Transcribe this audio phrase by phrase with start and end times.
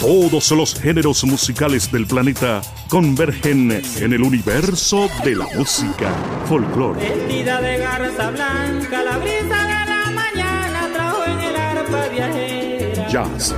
[0.00, 6.14] Todos los géneros musicales del planeta convergen en el universo de la música
[6.46, 7.00] folclore.
[7.00, 13.08] Vestida de garza blanca, la brisa de la mañana trajo en el arpa viajera.
[13.08, 13.52] Jazz.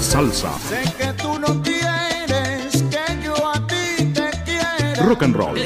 [0.00, 0.52] Salsa.
[0.68, 5.02] Sé que tú no quieres que yo a ti te quiera.
[5.02, 5.58] Rock and roll.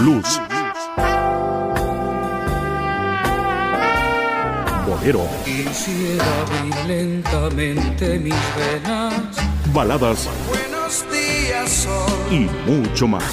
[0.00, 0.51] Blues.
[5.44, 9.14] Quisiera abrir lentamente mis venas.
[9.74, 12.08] Baladas Buenos días, sol.
[12.30, 13.24] y mucho más.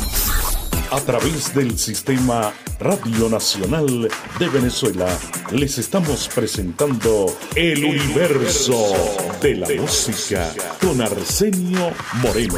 [0.89, 5.05] A través del sistema Radio Nacional de Venezuela
[5.51, 8.95] les estamos presentando El Universo
[9.39, 11.91] de la Música con Arsenio
[12.23, 12.55] Moreno.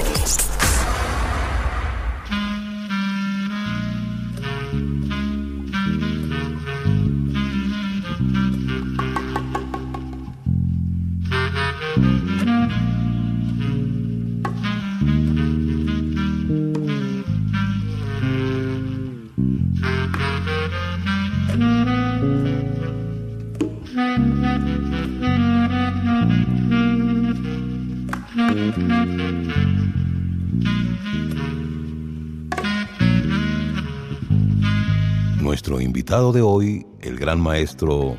[36.32, 38.16] De hoy, el gran maestro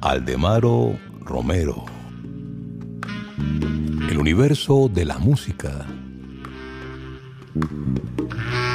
[0.00, 1.84] Aldemaro Romero.
[4.10, 5.86] El universo de la música.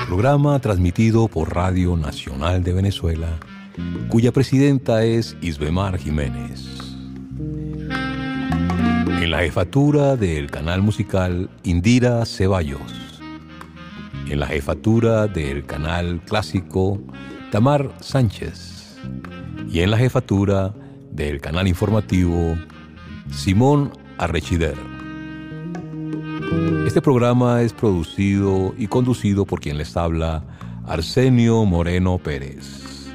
[0.08, 3.39] Programa transmitido por Radio Nacional de Venezuela,
[4.09, 6.67] cuya presidenta es Isbemar Jiménez.
[9.22, 13.22] En la jefatura del canal musical Indira Ceballos.
[14.28, 17.02] En la jefatura del canal clásico
[17.54, 18.72] Tamar Sánchez.
[19.73, 20.73] Y en la jefatura
[21.11, 22.55] del canal informativo
[23.31, 24.77] Simón Arrechider.
[26.85, 30.45] Este programa es producido y conducido por quien les habla
[30.86, 33.09] Arsenio Moreno Pérez.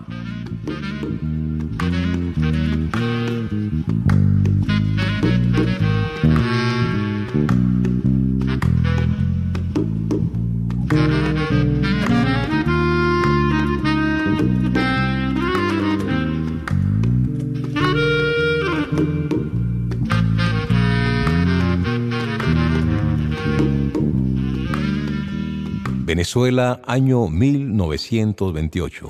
[26.35, 29.09] Venezuela, año 1928.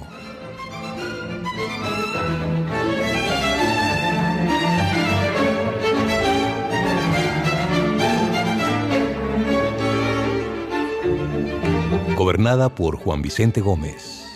[12.14, 14.26] Gobernada por Juan Vicente Gómez.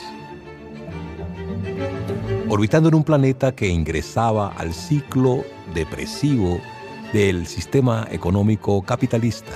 [2.48, 5.44] Orbitando en un planeta que ingresaba al ciclo
[5.74, 6.58] depresivo
[7.12, 9.52] del sistema económico capitalista.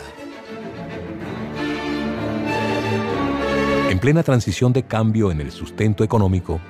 [4.02, 6.60] Plena transición de cambio en el sustento económico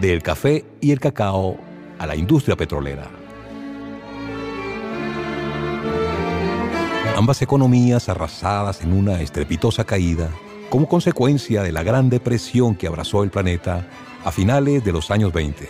[0.00, 1.58] del café y el cacao
[1.98, 3.06] a la industria petrolera.
[7.18, 10.30] Ambas economías arrasadas en una estrepitosa caída
[10.70, 13.86] como consecuencia de la gran depresión que abrazó el planeta
[14.24, 15.68] a finales de los años 20.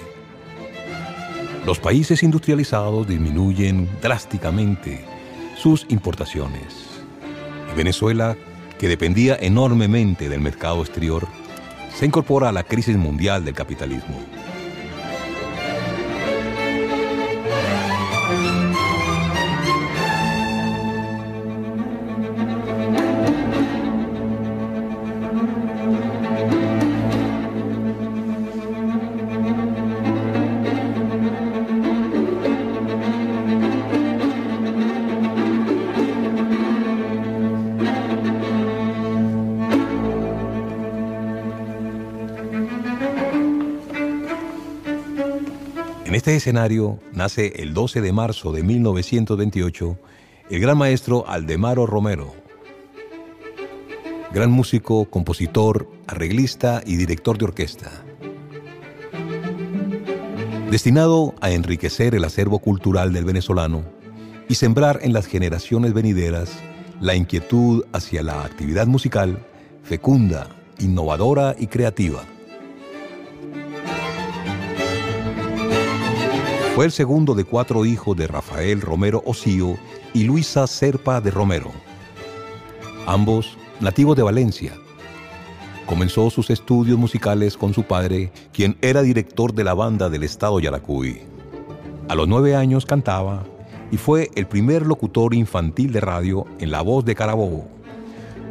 [1.67, 5.05] Los países industrializados disminuyen drásticamente
[5.57, 7.03] sus importaciones.
[7.77, 8.37] Venezuela
[8.81, 11.29] que dependía enormemente del mercado exterior,
[11.95, 14.19] se incorpora a la crisis mundial del capitalismo.
[46.41, 49.99] Escenario nace el 12 de marzo de 1928
[50.49, 52.33] el gran maestro Aldemaro Romero,
[54.33, 57.91] gran músico, compositor, arreglista y director de orquesta.
[60.71, 63.85] Destinado a enriquecer el acervo cultural del venezolano
[64.49, 66.51] y sembrar en las generaciones venideras
[67.01, 69.47] la inquietud hacia la actividad musical
[69.83, 70.49] fecunda,
[70.79, 72.25] innovadora y creativa.
[76.81, 79.77] Fue el segundo de cuatro hijos de Rafael Romero Osío
[80.15, 81.73] y Luisa Serpa de Romero,
[83.07, 84.73] ambos nativos de Valencia.
[85.85, 90.59] Comenzó sus estudios musicales con su padre, quien era director de la banda del estado
[90.59, 91.21] Yaracuy.
[92.09, 93.45] A los nueve años cantaba
[93.91, 97.69] y fue el primer locutor infantil de radio en La Voz de Carabobo,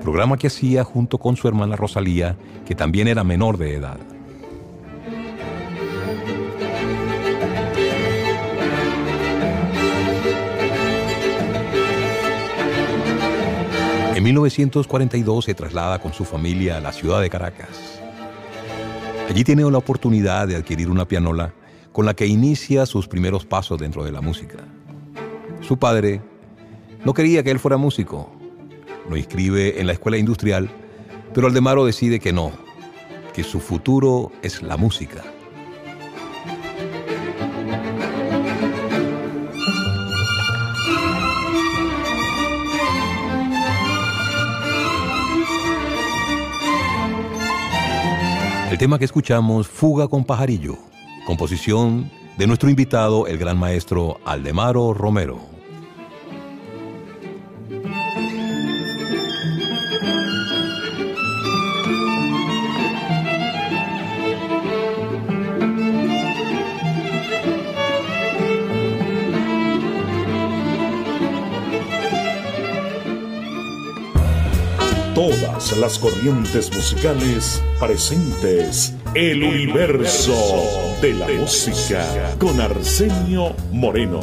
[0.03, 2.37] programa que hacía junto con su hermana Rosalía,
[2.67, 3.97] que también era menor de edad.
[14.19, 18.01] En 1942 se traslada con su familia a la ciudad de Caracas.
[19.30, 21.54] Allí tiene la oportunidad de adquirir una pianola
[21.94, 24.57] con la que inicia sus primeros pasos dentro de la música.
[25.62, 26.21] Su padre
[27.06, 28.30] no quería que él fuera músico.
[29.10, 30.69] Lo inscribe en la escuela industrial,
[31.33, 32.51] pero Aldemaro decide que no,
[33.33, 35.24] que su futuro es la música.
[48.79, 50.77] Tema que escuchamos, Fuga con Pajarillo,
[51.27, 55.58] composición de nuestro invitado, el gran maestro Aldemaro Romero.
[75.77, 78.94] Las corrientes musicales presentes.
[79.13, 80.36] El universo
[81.00, 82.04] de la música
[82.39, 84.19] con Arsenio Moreno.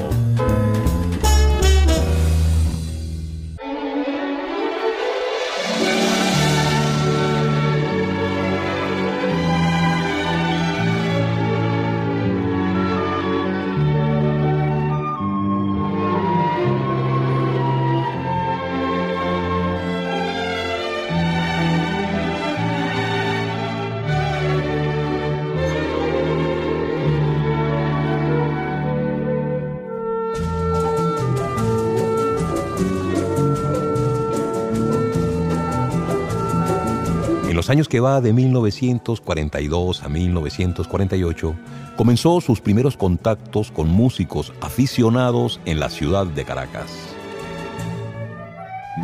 [37.76, 41.54] Años que va de 1942 a 1948,
[41.94, 46.90] comenzó sus primeros contactos con músicos aficionados en la ciudad de Caracas.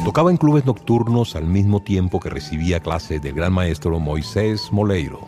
[0.07, 5.21] Tocaba en clubes nocturnos al mismo tiempo que recibía clases del gran maestro Moisés Moleiro.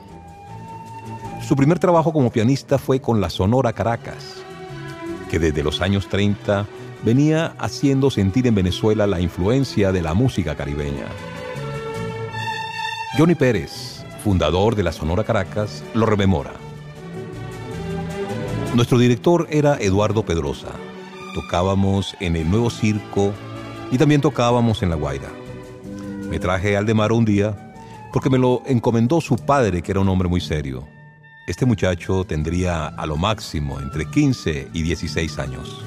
[1.46, 4.43] Su primer trabajo como pianista fue con la Sonora Caracas,
[5.31, 6.64] que desde los años 30
[7.05, 11.33] venía haciendo sentir en Venezuela la influencia de la música caribeña.
[13.16, 16.50] Johnny Pérez, fundador de la Sonora Caracas, lo rememora.
[18.75, 20.72] Nuestro director era Eduardo Pedrosa.
[21.32, 23.32] Tocábamos en el Nuevo Circo
[23.93, 25.28] y también tocábamos en La Guaira.
[26.28, 27.72] Me traje al Aldemaro un día
[28.12, 30.84] porque me lo encomendó su padre, que era un hombre muy serio.
[31.46, 35.84] Este muchacho tendría a lo máximo entre 15 y 16 años.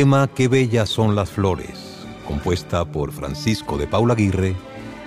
[0.00, 4.56] Tema Qué bellas son las flores, compuesta por Francisco de Paula Aguirre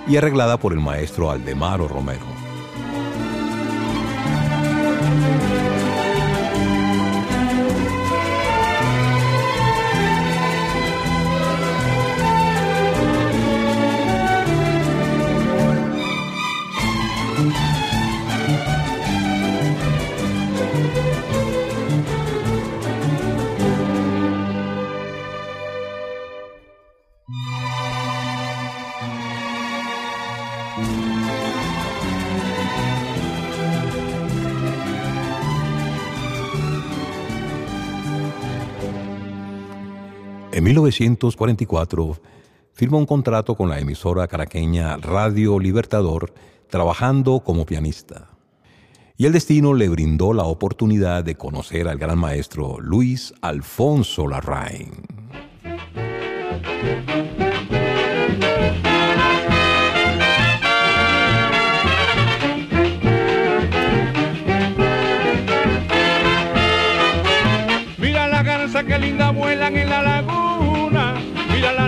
[0.06, 2.43] y arreglada por el maestro Aldemaro Romero.
[40.84, 42.18] 1944
[42.74, 46.34] firma un contrato con la emisora caraqueña Radio Libertador,
[46.70, 48.30] trabajando como pianista.
[49.16, 54.92] Y el destino le brindó la oportunidad de conocer al gran maestro Luis Alfonso Larraín.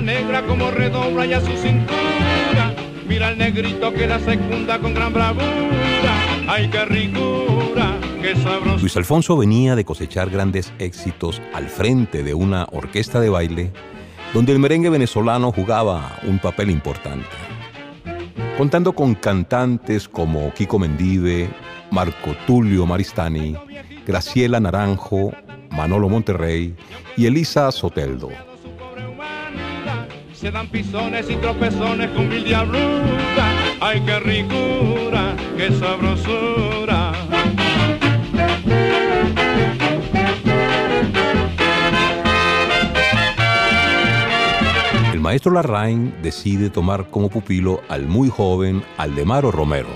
[0.06, 2.74] Negra como redobla ya su cintura.
[3.08, 5.46] Mira el negrito que secunda con gran bravura.
[8.80, 13.72] Luis Alfonso venía de cosechar grandes éxitos al frente de una orquesta de baile
[14.34, 17.26] donde el merengue venezolano jugaba un papel importante.
[18.58, 21.50] Contando con cantantes como Kiko Mendive,
[21.92, 23.56] Marco Tulio Maristani,
[24.06, 25.32] Graciela Naranjo,
[25.72, 26.76] Manolo Monterrey
[27.18, 28.30] y Elisa Soteldo.
[30.52, 33.54] Dan pisones y tropezones con mil diabluras.
[33.82, 37.14] Ay, qué ricura, qué sabrosura.
[45.12, 49.90] El maestro Larraín decide tomar como pupilo al muy joven Aldemaro Romero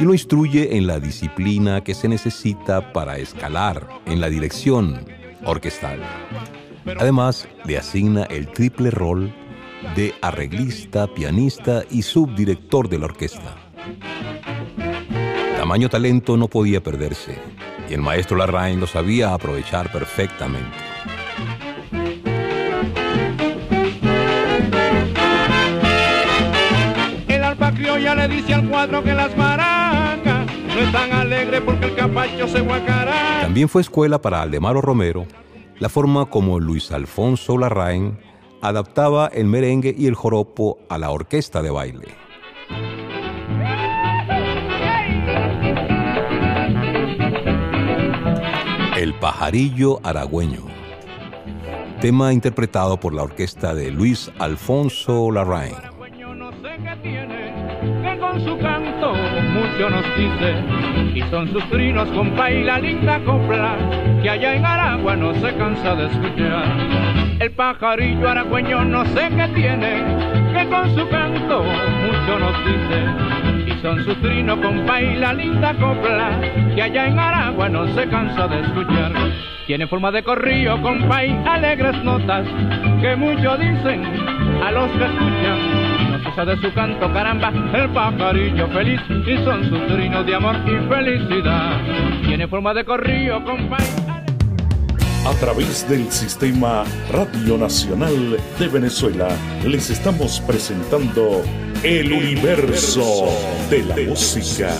[0.00, 5.04] y lo instruye en la disciplina que se necesita para escalar en la dirección
[5.44, 6.00] orquestal.
[6.86, 9.32] Además, le asigna el triple rol
[9.96, 13.56] de arreglista, pianista y subdirector de la orquesta.
[15.56, 17.38] Tamaño talento no podía perderse
[17.88, 20.76] y el maestro Larraín lo sabía aprovechar perfectamente.
[27.28, 31.94] El criolla le dice al cuadro que las maracas no es tan alegre porque el
[31.94, 33.40] capacho se guacará.
[33.42, 35.26] También fue escuela para Aldemaro Romero
[35.84, 38.16] la forma como Luis Alfonso Larraín
[38.62, 42.08] adaptaba el merengue y el joropo a la orquesta de baile.
[48.96, 50.62] El pajarillo aragüeño,
[52.00, 55.74] tema interpretado por la orquesta de Luis Alfonso Larraín.
[58.34, 60.54] Con su canto mucho nos dice.
[61.14, 63.76] Y son sus trinos, compa, y la linda copla,
[64.22, 66.64] que allá en Aragua no se cansa de escuchar.
[67.38, 70.02] El pajarillo aragüeño no sé qué tiene,
[70.52, 73.72] que con su canto mucho nos dice.
[73.72, 76.40] Y son sus trinos, compa, y la linda copla,
[76.74, 79.12] que allá en Aragua no se cansa de escuchar.
[79.66, 82.46] Tiene forma de corrillo, compa, y alegres notas,
[83.00, 84.02] que mucho dicen
[84.62, 85.83] a los que escuchan.
[86.24, 90.88] Cesa de su canto, caramba, el pajarillo feliz, y son sus trinos de amor y
[90.88, 91.80] felicidad.
[92.26, 99.28] Tiene forma de corrillo, compa, y A través del Sistema Radio Nacional de Venezuela
[99.66, 101.42] les estamos presentando
[101.82, 103.28] El Universo
[103.68, 104.70] de la Música.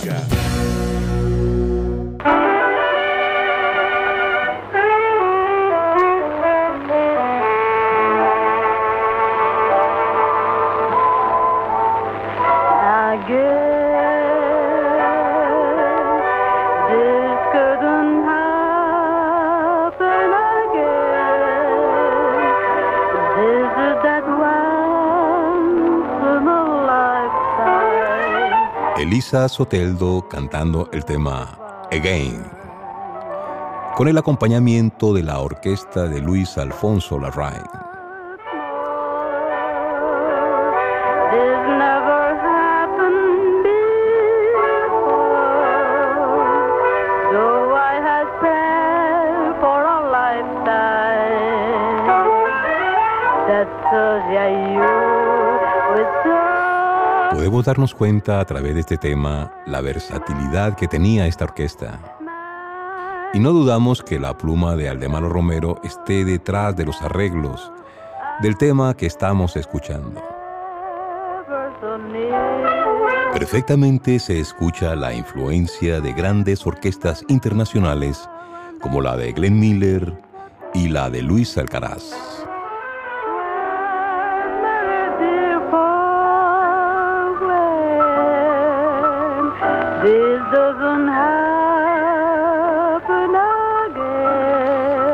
[29.25, 31.57] Soteldo cantando el tema
[31.91, 32.45] Again,
[33.97, 37.84] con el acompañamiento de la orquesta de Luis Alfonso Larraín.
[57.55, 62.01] Podemos darnos cuenta a través de este tema la versatilidad que tenía esta orquesta.
[63.33, 67.71] Y no dudamos que la pluma de Aldemaro Romero esté detrás de los arreglos
[68.41, 70.21] del tema que estamos escuchando.
[73.31, 78.29] Perfectamente se escucha la influencia de grandes orquestas internacionales
[78.81, 80.13] como la de Glenn Miller
[80.73, 82.24] y la de Luis Alcaraz.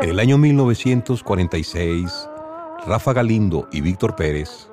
[0.02, 2.28] En el año 1946,
[2.86, 4.68] Rafa Galindo y Víctor Pérez,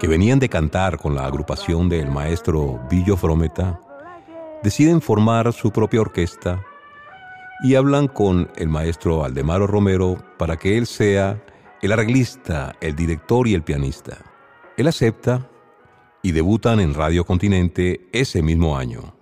[0.00, 3.80] que venían de cantar con la agrupación del maestro Billo Frometa,
[4.64, 6.64] deciden formar su propia orquesta
[7.62, 11.40] y hablan con el maestro Aldemaro Romero para que él sea
[11.82, 14.18] el arreglista, el director y el pianista.
[14.76, 15.48] Él acepta
[16.22, 19.15] y debutan en Radio Continente ese mismo año.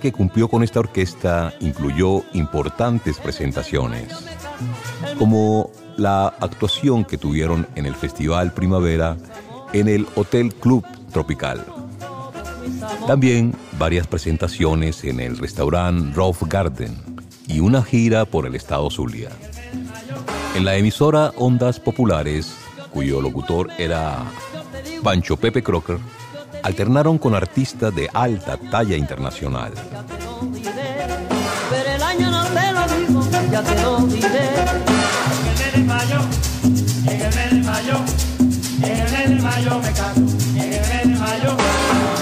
[0.00, 4.08] Que cumplió con esta orquesta incluyó importantes presentaciones,
[5.18, 9.18] como la actuación que tuvieron en el Festival Primavera
[9.74, 11.64] en el Hotel Club Tropical.
[13.06, 16.96] También varias presentaciones en el restaurante Rove Garden
[17.46, 19.28] y una gira por el estado Zulia.
[20.56, 22.54] En la emisora Ondas Populares,
[22.92, 24.24] cuyo locutor era
[25.02, 25.98] Pancho Pepe Crocker,
[26.62, 29.72] alternaron con artistas de alta talla internacional.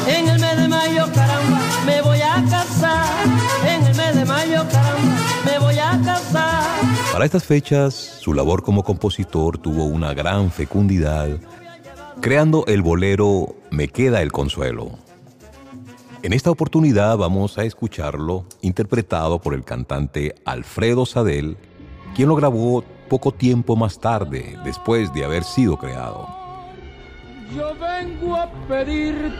[0.06, 3.06] En el mes de mayo, caramba, me voy a casar.
[3.66, 6.64] En el mes de mayo, caramba, me voy a casar.
[7.12, 11.28] Para estas fechas, su labor como compositor tuvo una gran fecundidad,
[12.20, 14.90] creando el bolero Me queda el consuelo.
[16.22, 21.56] En esta oportunidad vamos a escucharlo interpretado por el cantante Alfredo Sadel,
[22.14, 26.28] quien lo grabó poco tiempo más tarde, después de haber sido creado.
[27.56, 29.30] Yo vengo a pedirte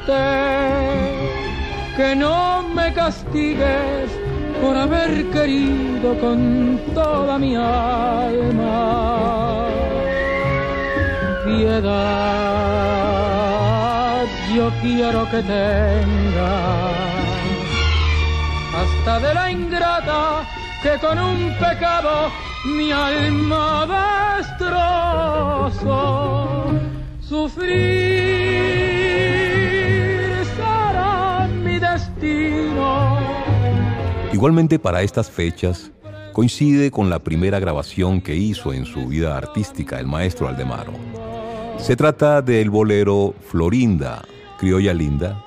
[1.97, 4.11] que no me castigues
[4.63, 9.70] por haber querido con toda mi alma.
[11.57, 11.91] Piedad,
[14.55, 17.11] yo quiero que tengas
[18.81, 20.47] hasta de la ingrata
[20.81, 22.31] que con un pecado
[22.65, 23.85] mi alma
[24.39, 25.87] destrozó.
[27.21, 27.67] Sufrir
[30.57, 33.19] será mi destino.
[34.33, 35.91] Igualmente para estas fechas,
[36.33, 40.93] coincide con la primera grabación que hizo en su vida artística el maestro Aldemaro.
[41.83, 44.23] Se trata del bolero Florinda,
[44.59, 45.43] criolla linda,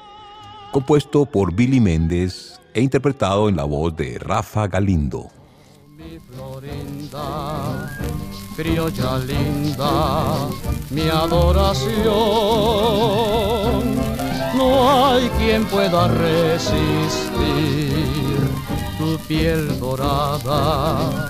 [0.72, 5.30] compuesto por Billy Méndez e interpretado en la voz de Rafa Galindo.
[5.96, 7.88] Mi Florinda,
[8.58, 10.50] criolla linda,
[10.90, 12.04] mi adoración.
[14.58, 17.28] No hay quien pueda resistir
[18.98, 21.30] tu piel dorada,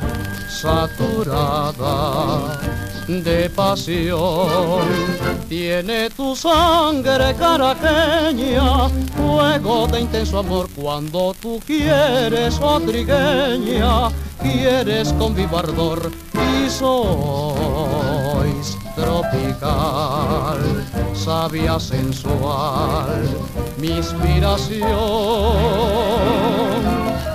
[0.50, 2.60] saturada
[3.08, 4.82] de pasión.
[5.50, 12.80] Tiene tu sangre caraqueña, fuego de intenso amor cuando tú quieres, oh
[14.42, 20.60] quieres con vivo ardor y sois tropical,
[21.13, 23.24] sabia sensual,
[23.78, 24.88] mi inspiración.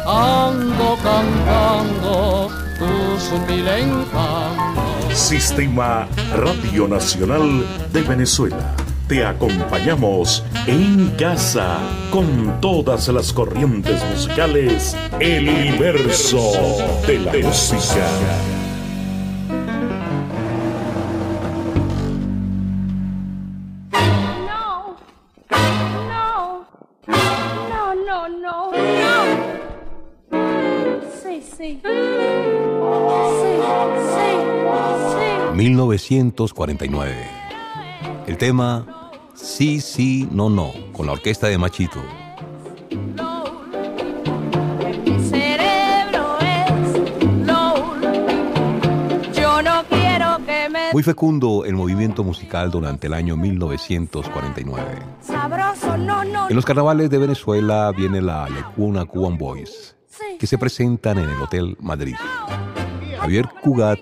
[0.06, 4.87] Ando cantando tu sutil encanto.
[5.14, 8.74] Sistema Radio Nacional de Venezuela.
[9.08, 11.78] Te acompañamos en casa
[12.10, 14.94] con todas las corrientes musicales.
[15.18, 16.52] El universo
[17.06, 18.06] de la música.
[24.46, 24.96] No,
[27.98, 28.70] no, no,
[31.22, 31.22] sí.
[31.22, 31.88] Sí, sí, sí.
[35.58, 37.14] 1949.
[38.28, 42.00] El tema Sí, sí, no, no, con la orquesta de Machito.
[50.92, 54.84] Muy fecundo el movimiento musical durante el año 1949.
[55.20, 56.48] sabroso, no, no.
[56.48, 59.96] En los carnavales de Venezuela viene la Lecuna Cuban Boys,
[60.38, 62.14] que se presentan en el Hotel Madrid.
[63.18, 63.98] Javier Cugat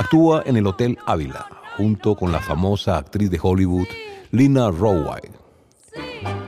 [0.00, 3.86] actúa en el Hotel Ávila, junto con la famosa actriz de Hollywood,
[4.30, 5.20] Lina Roway.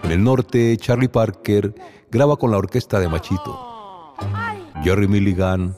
[0.04, 1.74] En el norte, Charlie Parker
[2.10, 4.14] graba con la orquesta de Machito.
[4.82, 5.76] Jerry Milligan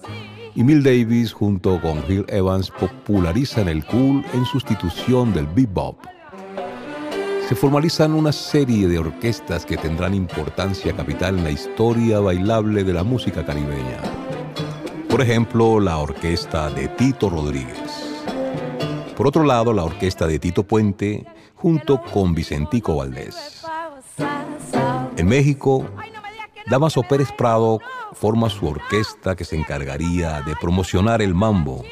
[0.55, 5.99] y Mill Davis junto con Bill Evans popularizan el cool en sustitución del bebop.
[7.49, 12.93] Se formalizan una serie de orquestas que tendrán importancia capital en la historia bailable de
[12.93, 14.24] la música caribeña.
[15.15, 17.79] Por ejemplo, la orquesta de Tito Rodríguez.
[19.17, 21.25] Por otro lado, la orquesta de Tito Puente
[21.55, 23.65] junto con Vicentico Valdés.
[25.17, 25.87] En México,
[26.67, 27.79] Damaso Pérez Prado
[28.13, 31.85] forma su orquesta que se encargaría de promocionar el mambo.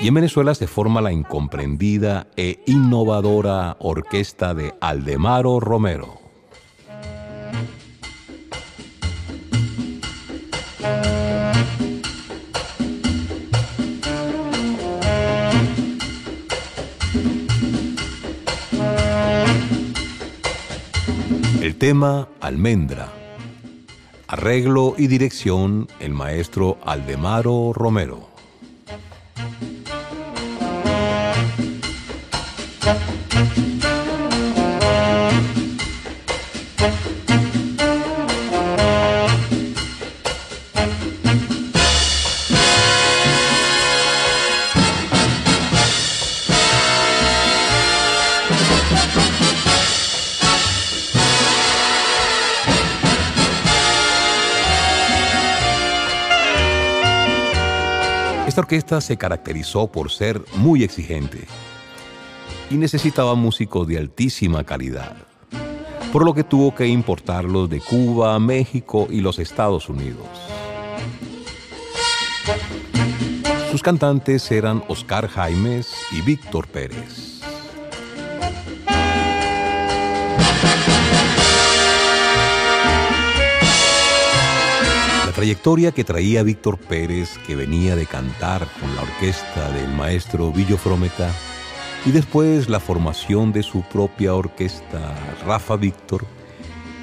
[0.00, 6.29] Y en Venezuela se forma la incomprendida e innovadora orquesta de Aldemaro Romero.
[21.80, 23.08] Tema Almendra.
[24.28, 28.29] Arreglo y dirección el maestro Aldemaro Romero.
[58.70, 61.40] Orquesta se caracterizó por ser muy exigente
[62.70, 65.16] y necesitaba músicos de altísima calidad,
[66.12, 70.28] por lo que tuvo que importarlos de Cuba, México y los Estados Unidos.
[73.72, 77.40] Sus cantantes eran Oscar Jaimes y Víctor Pérez.
[85.40, 90.76] Trayectoria que traía Víctor Pérez, que venía de cantar con la orquesta del maestro Villo
[90.76, 91.32] Frometa,
[92.04, 95.14] y después la formación de su propia orquesta,
[95.46, 96.26] Rafa Víctor,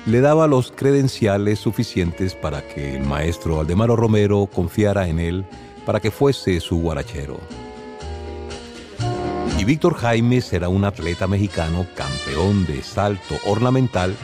[0.06, 5.44] le daba los credenciales suficientes para que el maestro Aldemaro Romero confiara en él
[5.84, 7.40] para que fuese su guarachero.
[9.58, 14.16] Y Víctor Jaimes era un atleta mexicano campeón de salto ornamental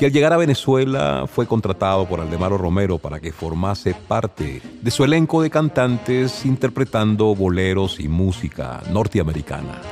[0.00, 4.90] que al llegar a Venezuela fue contratado por Aldemaro Romero para que formase parte de
[4.90, 9.82] su elenco de cantantes interpretando boleros y música norteamericana.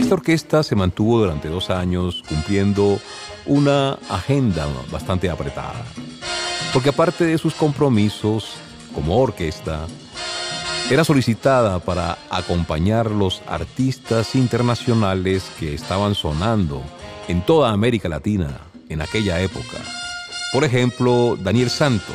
[0.00, 2.98] Esta orquesta se mantuvo durante dos años cumpliendo
[3.46, 5.84] una agenda bastante apretada,
[6.72, 8.56] porque aparte de sus compromisos
[8.92, 9.86] como orquesta,
[10.92, 16.82] era solicitada para acompañar los artistas internacionales que estaban sonando
[17.28, 19.78] en toda América Latina en aquella época.
[20.52, 22.14] Por ejemplo, Daniel Santos.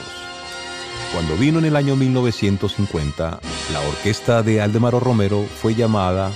[1.11, 3.39] Cuando vino en el año 1950,
[3.73, 6.31] la orquesta de Aldemaro Romero fue llamada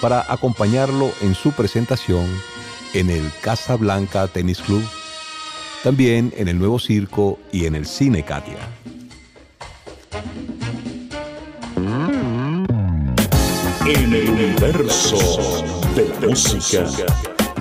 [0.00, 2.26] para acompañarlo en su presentación
[2.94, 4.82] en el Casa Blanca Tennis Club,
[5.82, 8.56] también en el Nuevo Circo y en el Cine Katia.
[13.84, 15.16] En el universo
[15.96, 16.84] de la música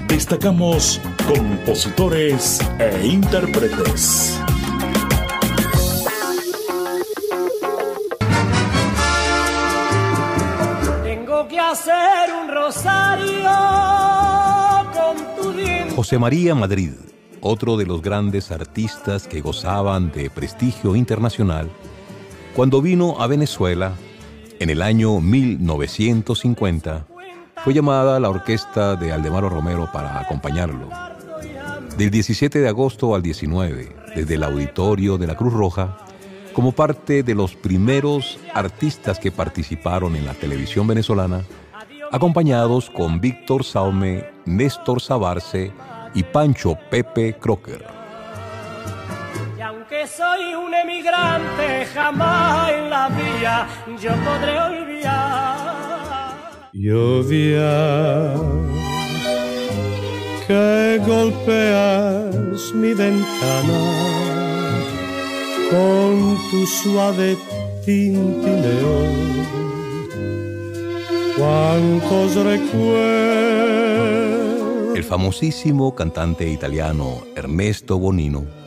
[0.07, 4.39] destacamos compositores e intérpretes.
[11.03, 13.49] Tengo que hacer un rosario
[14.93, 15.95] con tu diente.
[15.95, 16.91] José María Madrid,
[17.41, 21.71] otro de los grandes artistas que gozaban de prestigio internacional,
[22.55, 23.93] cuando vino a Venezuela
[24.61, 27.07] en el año 1950,
[27.63, 30.87] fue llamada la orquesta de Aldemaro Romero para acompañarlo.
[31.97, 35.97] Del 17 de agosto al 19, desde el auditorio de la Cruz Roja,
[36.53, 41.41] como parte de los primeros artistas que participaron en la televisión venezolana,
[42.11, 45.71] acompañados con Víctor Saume, Néstor Sabarce
[46.13, 48.00] y Pancho Pepe Crocker.
[50.07, 53.67] Soy un emigrante, jamás en la vida
[54.01, 55.61] yo podré olvidar.
[56.73, 58.33] Lluvia
[60.47, 63.79] que golpeas mi ventana
[65.69, 67.37] con tu suave
[67.85, 69.05] tintineo.
[71.37, 73.51] Cuántos recuerdos.
[74.95, 78.60] El famosísimo cantante italiano Ernesto Bonino,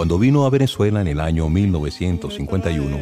[0.00, 2.96] cuando vino a Venezuela en el año 1951,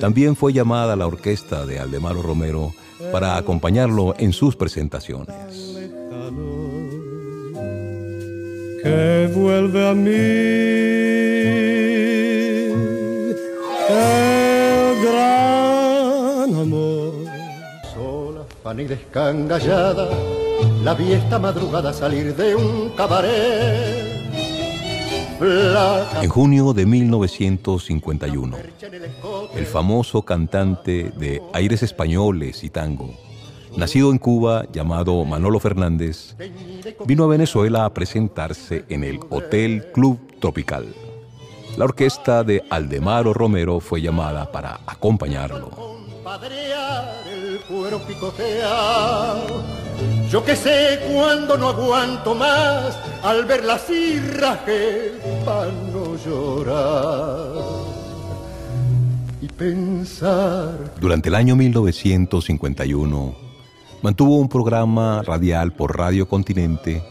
[0.00, 2.74] también fue llamada a la orquesta de Aldemaro Romero
[3.12, 5.28] para acompañarlo en sus presentaciones.
[8.82, 10.10] que vuelve a mí
[13.88, 17.12] el gran amor.
[17.94, 20.08] Sola, Fanny descangallada,
[20.82, 24.21] la vi esta madrugada salir de un cabaret.
[25.42, 28.56] En junio de 1951,
[29.56, 33.10] el famoso cantante de aires españoles y tango,
[33.76, 36.36] nacido en Cuba llamado Manolo Fernández,
[37.06, 40.94] vino a Venezuela a presentarse en el Hotel Club Tropical.
[41.76, 45.70] La orquesta de Aldemaro Romero fue llamada para acompañarlo.
[47.62, 49.62] Padrear el cuero picoteado.
[50.30, 55.12] Yo que sé cuando no aguanto más al ver las que
[55.44, 57.52] para no llorar
[59.40, 60.94] y pensar.
[61.00, 63.34] Durante el año 1951,
[64.02, 67.02] mantuvo un programa radial por Radio Continente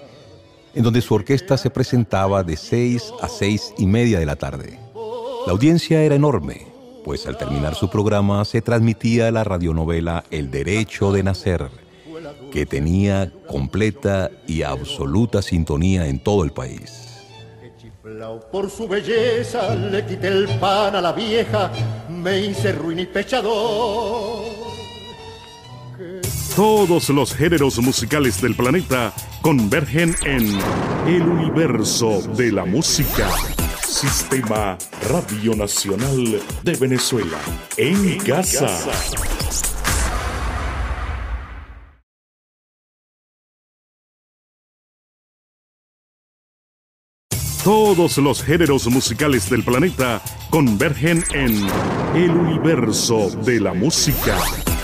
[0.74, 4.80] en donde su orquesta se presentaba de 6 a 6 y media de la tarde.
[5.46, 6.71] La audiencia era enorme,
[7.04, 11.70] pues al terminar su programa se transmitía la radionovela El Derecho de Nacer,
[12.52, 17.08] que tenía completa y absoluta sintonía en todo el país.
[18.52, 21.72] Por su belleza le quité el pan a la vieja,
[22.10, 24.44] me hice ruin y pechador.
[26.56, 30.60] Todos los géneros musicales del planeta convergen en
[31.08, 33.30] el universo de la música.
[33.92, 34.78] Sistema
[35.10, 37.38] Radio Nacional de Venezuela.
[37.76, 38.70] En casa.
[47.66, 51.68] Todos los géneros musicales del planeta convergen en
[52.16, 54.40] el universo de la música.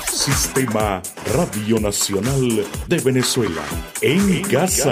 [0.06, 1.02] Sistema
[1.34, 3.64] Radio Nacional de Venezuela.
[4.02, 4.92] En casa.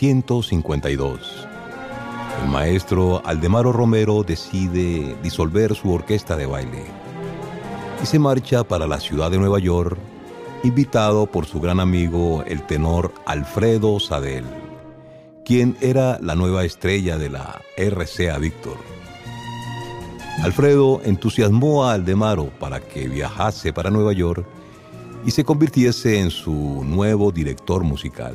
[0.00, 1.18] ...1952...
[2.42, 6.84] El maestro Aldemaro Romero decide disolver su orquesta de baile
[8.02, 9.98] y se marcha para la ciudad de Nueva York,
[10.62, 14.44] invitado por su gran amigo el tenor Alfredo Sadel,
[15.44, 18.78] quien era la nueva estrella de la RCA Víctor.
[20.42, 24.46] Alfredo entusiasmó a Aldemaro para que viajase para Nueva York
[25.26, 28.34] y se convirtiese en su nuevo director musical.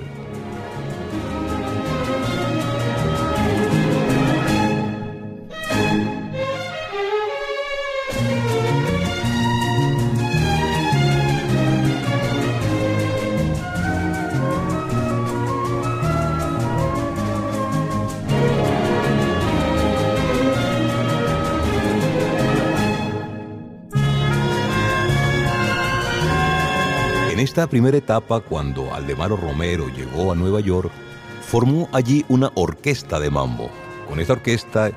[27.56, 30.92] Esta primera etapa, cuando Aldemaro Romero llegó a Nueva York,
[31.42, 33.70] formó allí una orquesta de mambo.
[34.10, 34.92] Con esta orquesta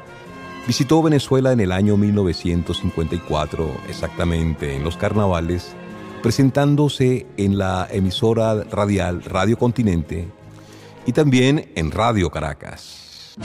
[0.67, 5.77] visitó Venezuela en el año 1954, exactamente en los carnavales,
[6.21, 10.27] presentándose en la emisora radial Radio Continente
[11.07, 13.37] y también en Radio Caracas.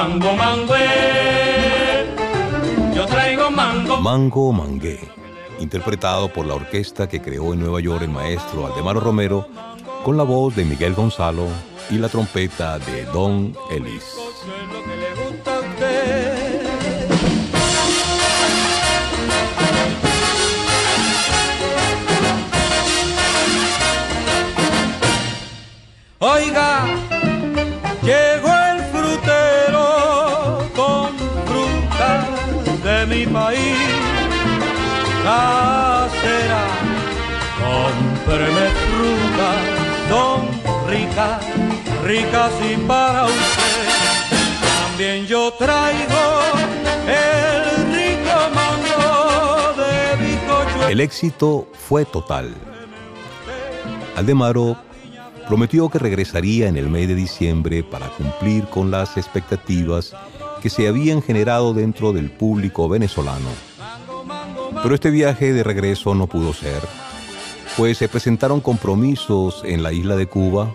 [0.00, 0.74] Mango, mango, mango.
[2.94, 3.96] Yo traigo mango.
[3.98, 4.98] Mango Mangué,
[5.58, 9.46] interpretado por la orquesta que creó en Nueva York el maestro Aldemaro Romero,
[10.04, 11.46] con la voz de Miguel Gonzalo
[11.90, 14.16] y la trompeta de Don Ellis.
[26.22, 26.99] Oiga,
[42.86, 43.80] para usted.
[45.08, 45.26] El.
[50.90, 52.54] El éxito fue total.
[54.16, 54.76] Aldemaro
[55.48, 60.14] prometió que regresaría en el mes de diciembre para cumplir con las expectativas
[60.62, 63.48] que se habían generado dentro del público venezolano.
[64.82, 66.80] Pero este viaje de regreso no pudo ser,
[67.76, 70.72] pues se presentaron compromisos en la isla de Cuba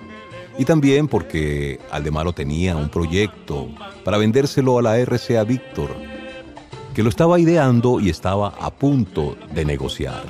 [0.57, 3.69] y también porque Aldemaro tenía un proyecto
[4.03, 5.95] para vendérselo a la RCA Víctor,
[6.93, 10.23] que lo estaba ideando y estaba a punto de negociar.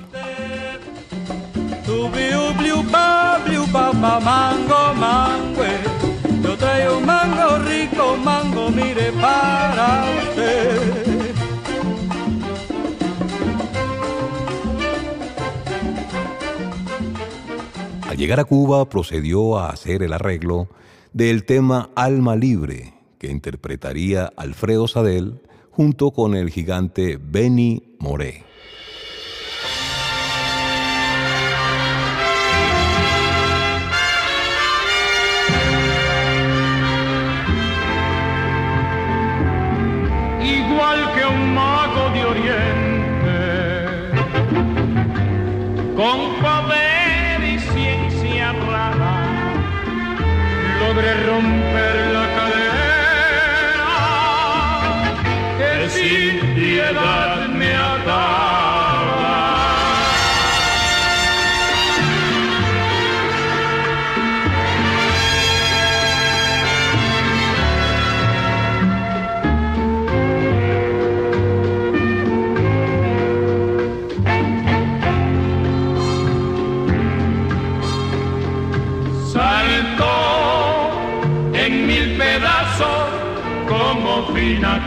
[18.16, 20.70] Al llegar a Cuba procedió a hacer el arreglo
[21.12, 28.46] del tema Alma Libre, que interpretaría Alfredo Sadel junto con el gigante Benny Moré.
[40.42, 43.36] igual que un mago de oriente,
[45.98, 46.36] con
[50.96, 52.25] logré romper la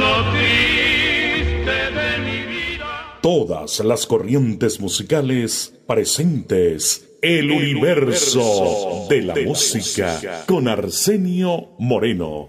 [0.00, 3.18] Lo triste de mi vida.
[3.20, 7.04] Todas las corrientes musicales presentes.
[7.20, 12.48] El universo de la música con Arsenio Moreno.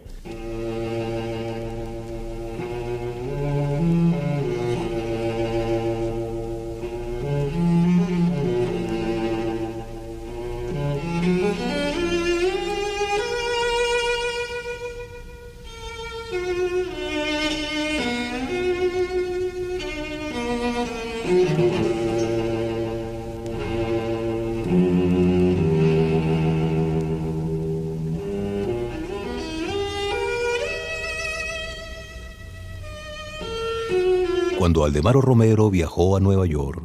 [35.00, 36.84] Cuando Aldemaro Romero viajó a Nueva York,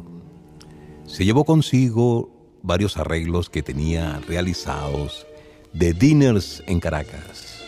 [1.05, 2.29] se llevó consigo
[2.63, 5.27] varios arreglos que tenía realizados
[5.73, 7.61] de dinners en Caracas.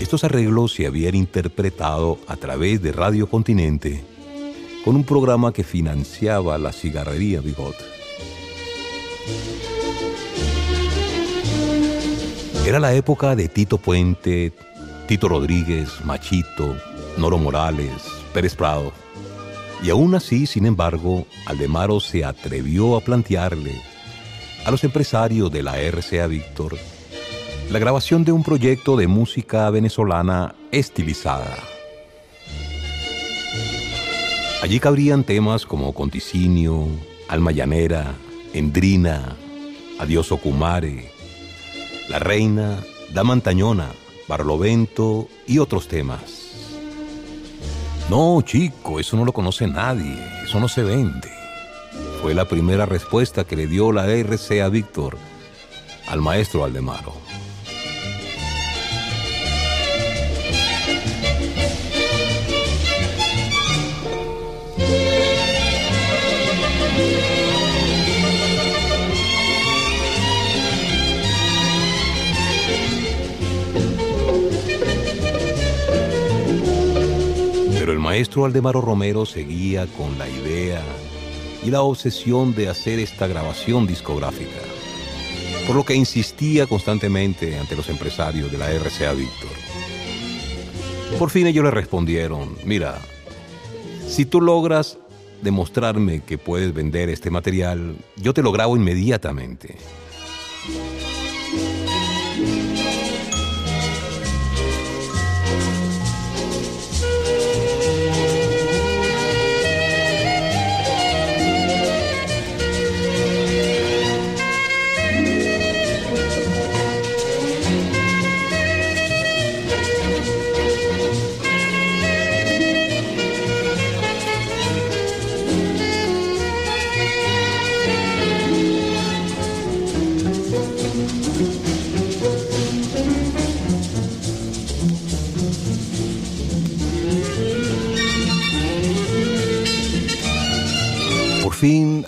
[0.00, 4.04] Estos arreglos se habían interpretado a través de Radio Continente
[4.84, 7.76] con un programa que financiaba la cigarrería Bigot.
[12.66, 14.52] Era la época de Tito Puente,
[15.08, 16.76] Tito Rodríguez, Machito,
[17.16, 18.02] Noro Morales,
[18.34, 19.01] Pérez Prado.
[19.82, 23.74] Y aún así, sin embargo, Aldemaro se atrevió a plantearle
[24.64, 26.78] a los empresarios de la RCA Víctor
[27.72, 31.56] la grabación de un proyecto de música venezolana estilizada.
[34.62, 36.86] Allí cabrían temas como Conticinio,
[37.28, 38.14] Alma Llanera,
[38.52, 39.36] Endrina,
[39.98, 41.10] Adiós Ocumare,
[42.10, 42.78] La Reina,
[43.14, 43.88] Dama Antañona,
[44.28, 46.41] Barlovento y otros temas.
[48.10, 51.30] No, chico, eso no lo conoce nadie, eso no se vende.
[52.20, 55.16] Fue la primera respuesta que le dio la RCA Víctor
[56.08, 57.14] al maestro Aldemaro.
[78.12, 80.82] Maestro Aldemaro Romero seguía con la idea
[81.64, 84.60] y la obsesión de hacer esta grabación discográfica,
[85.66, 89.48] por lo que insistía constantemente ante los empresarios de la RCA Víctor.
[91.18, 93.00] Por fin ellos le respondieron, mira,
[94.06, 94.98] si tú logras
[95.40, 99.76] demostrarme que puedes vender este material, yo te lo grabo inmediatamente.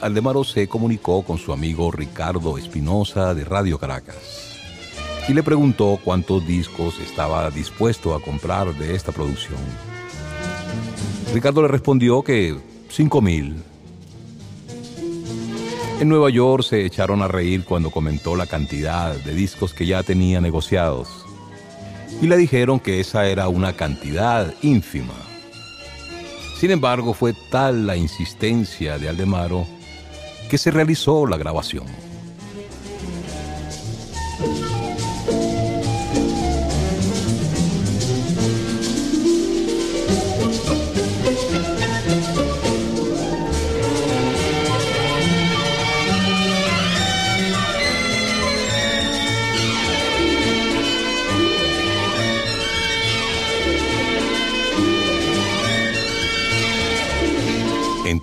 [0.01, 4.59] Aldemaro se comunicó con su amigo Ricardo Espinosa de Radio Caracas
[5.29, 9.59] y le preguntó cuántos discos estaba dispuesto a comprar de esta producción.
[11.33, 12.57] Ricardo le respondió que
[12.91, 13.57] cinco mil.
[16.01, 20.03] En Nueva York se echaron a reír cuando comentó la cantidad de discos que ya
[20.03, 21.09] tenía negociados
[22.21, 25.15] y le dijeron que esa era una cantidad ínfima.
[26.59, 29.67] Sin embargo, fue tal la insistencia de Aldemaro
[30.49, 31.85] que se realizó la grabación.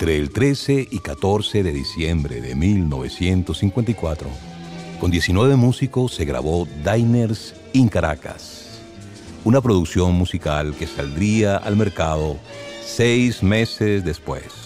[0.01, 4.27] Entre el 13 y 14 de diciembre de 1954,
[4.99, 8.81] con 19 músicos se grabó Diners in Caracas,
[9.43, 12.37] una producción musical que saldría al mercado
[12.83, 14.60] seis meses después.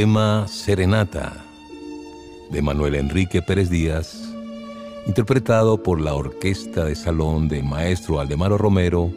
[0.00, 1.44] Tema Serenata
[2.50, 4.32] de Manuel Enrique Pérez Díaz,
[5.08, 9.10] interpretado por la Orquesta de Salón de Maestro Aldemaro Romero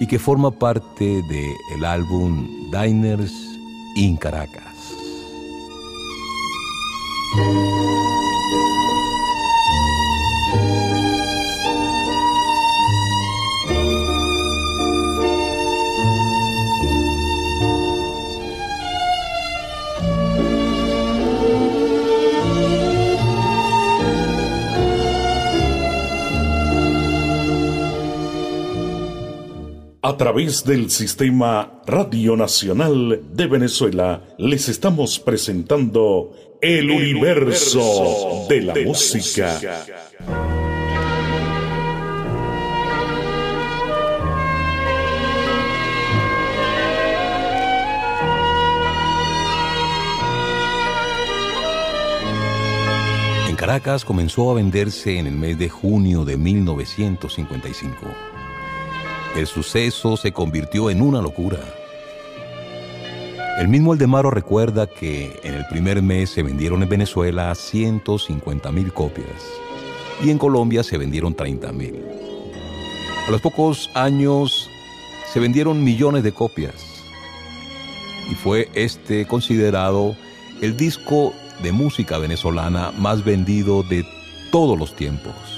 [0.00, 3.32] y que forma parte del el álbum Diners
[3.94, 4.96] in Caracas.
[30.06, 36.30] A través del Sistema Radio Nacional de Venezuela les estamos presentando
[36.62, 39.58] El, universo, de la, música.
[53.48, 58.35] En Caracas comenzó a venderse en el mes de junio de 1955.
[59.36, 61.58] El suceso se convirtió en una locura.
[63.58, 68.94] El mismo Aldemaro recuerda que en el primer mes se vendieron en Venezuela 150 mil
[68.94, 69.26] copias
[70.24, 72.02] y en Colombia se vendieron 30 mil.
[73.28, 74.70] A los pocos años
[75.30, 76.74] se vendieron millones de copias
[78.30, 80.16] y fue este considerado
[80.62, 84.06] el disco de música venezolana más vendido de
[84.50, 85.55] todos los tiempos.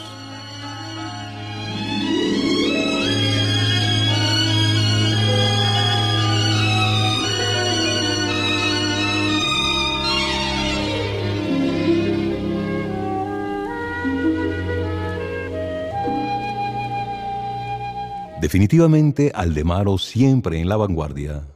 [18.48, 21.46] Definitivamente Aldemaro, siempre en la vanguardia,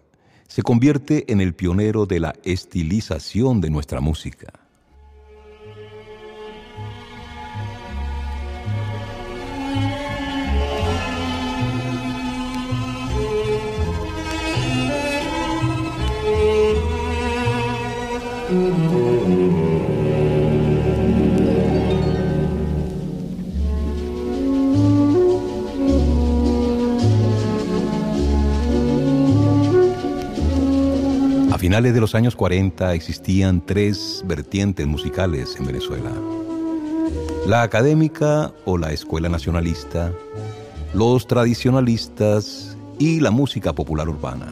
[0.47, 4.53] se convierte en el pionero de la estilización de nuestra música.
[31.73, 36.12] Finales de los años 40 existían tres vertientes musicales en Venezuela.
[37.47, 40.12] La académica o la escuela nacionalista,
[40.93, 44.49] los tradicionalistas y la música popular urbana.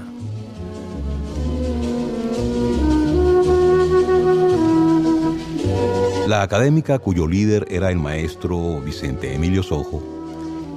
[6.26, 10.02] La académica cuyo líder era el maestro Vicente Emilio Sojo,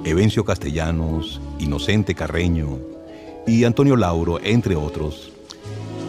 [0.04, 2.80] Evencio Castellanos, Inocente Carreño
[3.46, 5.33] y Antonio Lauro, entre otros,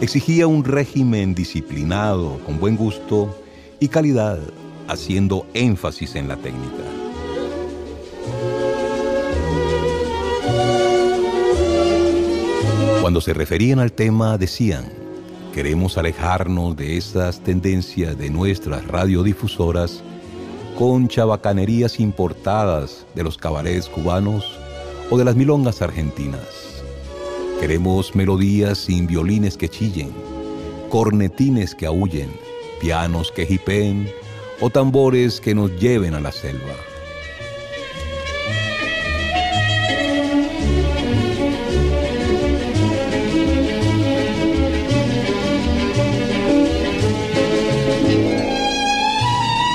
[0.00, 3.36] exigía un régimen disciplinado, con buen gusto
[3.80, 4.38] y calidad,
[4.88, 6.84] haciendo énfasis en la técnica.
[13.00, 14.84] Cuando se referían al tema decían,
[15.54, 20.02] queremos alejarnos de esas tendencias de nuestras radiodifusoras
[20.76, 24.58] con chabacanerías importadas de los cabarets cubanos
[25.08, 26.65] o de las milongas argentinas.
[27.60, 30.12] Queremos melodías sin violines que chillen,
[30.88, 32.30] cornetines que aúllen,
[32.80, 34.08] pianos que jipeen
[34.60, 36.74] o tambores que nos lleven a la selva.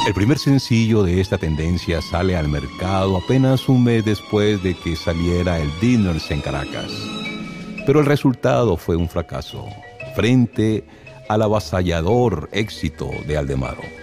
[0.08, 4.96] El primer sencillo de esta tendencia sale al mercado apenas un mes después de que
[4.96, 6.92] saliera el Dinners en Caracas.
[7.86, 9.66] Pero el resultado fue un fracaso
[10.16, 10.84] frente
[11.28, 14.01] al avasallador éxito de Aldemaro.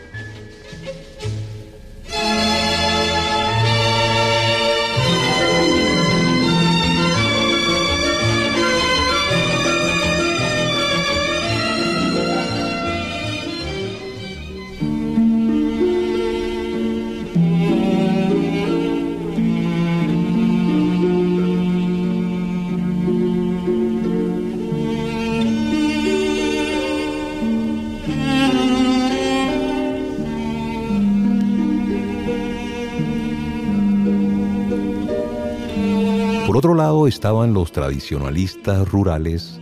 [37.08, 39.58] Estaban los tradicionalistas rurales,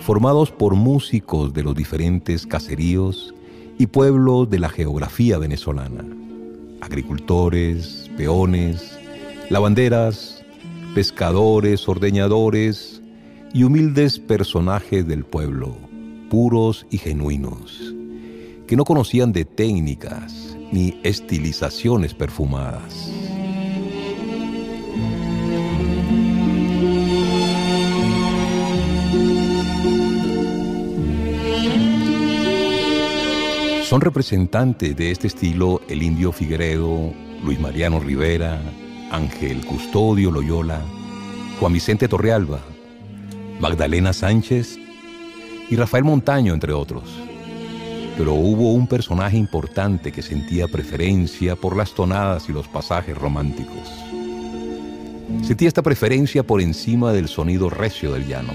[0.00, 3.34] formados por músicos de los diferentes caseríos
[3.78, 6.04] y pueblos de la geografía venezolana,
[6.80, 8.98] agricultores, peones,
[9.50, 10.42] lavanderas,
[10.94, 13.02] pescadores, ordeñadores
[13.52, 15.76] y humildes personajes del pueblo,
[16.30, 17.94] puros y genuinos,
[18.66, 23.27] que no conocían de técnicas ni estilizaciones perfumadas.
[33.88, 37.10] Son representantes de este estilo el indio Figueredo,
[37.42, 38.60] Luis Mariano Rivera,
[39.10, 40.82] Ángel Custodio Loyola,
[41.58, 42.60] Juan Vicente Torrealba,
[43.60, 44.78] Magdalena Sánchez
[45.70, 47.04] y Rafael Montaño, entre otros.
[48.18, 53.88] Pero hubo un personaje importante que sentía preferencia por las tonadas y los pasajes románticos.
[55.42, 58.52] Sentía esta preferencia por encima del sonido recio del llano.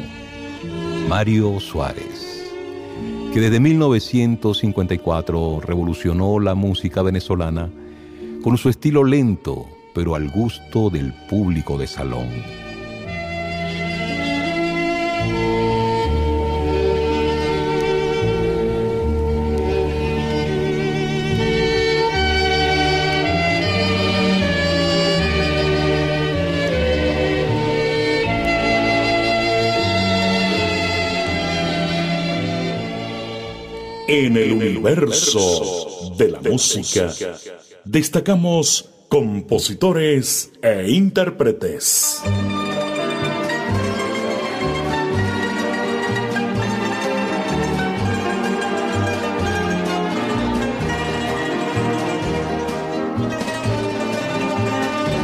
[1.10, 2.13] Mario Suárez
[3.34, 7.72] que desde 1954 revolucionó la música venezolana
[8.44, 9.66] con su estilo lento,
[9.96, 12.63] pero al gusto del público de salón.
[34.16, 37.12] En el universo de la música
[37.84, 42.22] destacamos compositores e intérpretes.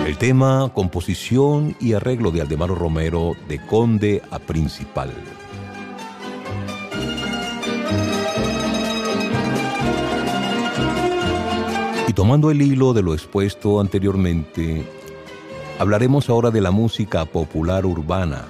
[0.08, 5.14] El tema, composición y arreglo de Aldemaro Romero de conde a principal.
[12.20, 14.86] Tomando el hilo de lo expuesto anteriormente,
[15.80, 18.44] hablaremos ahora de la música popular urbana,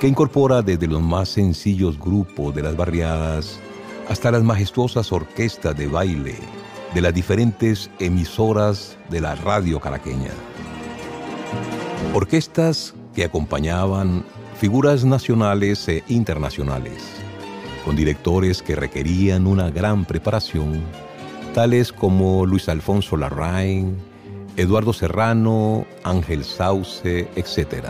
[0.00, 3.60] que incorpora desde los más sencillos grupos de las barriadas
[4.08, 6.36] hasta las majestuosas orquestas de baile
[6.94, 10.32] de las diferentes emisoras de la radio caraqueña.
[12.14, 14.24] Orquestas que acompañaban
[14.58, 17.04] figuras nacionales e internacionales,
[17.84, 21.05] con directores que requerían una gran preparación
[21.56, 23.96] tales como Luis Alfonso Larraín,
[24.58, 27.86] Eduardo Serrano, Ángel Sauce, etc.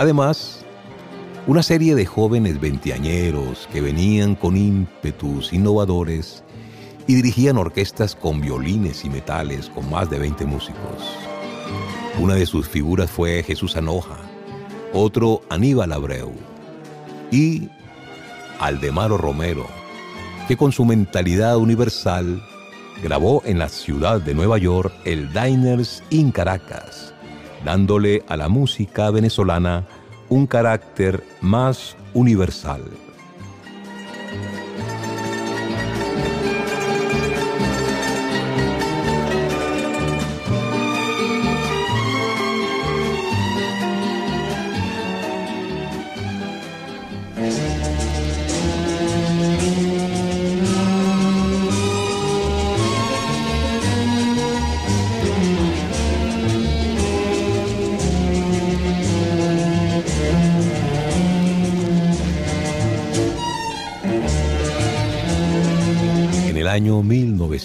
[0.00, 0.64] Además,
[1.46, 6.42] una serie de jóvenes veinteañeros que venían con ímpetus innovadores
[7.06, 11.04] y dirigían orquestas con violines y metales con más de 20 músicos.
[12.18, 14.18] Una de sus figuras fue Jesús Anoja,
[14.92, 16.32] otro Aníbal Abreu
[17.30, 17.68] y
[18.58, 19.81] Aldemaro Romero,
[20.48, 22.42] que con su mentalidad universal
[23.02, 27.14] grabó en la ciudad de Nueva York el Diners in Caracas,
[27.64, 29.86] dándole a la música venezolana
[30.28, 32.82] un carácter más universal.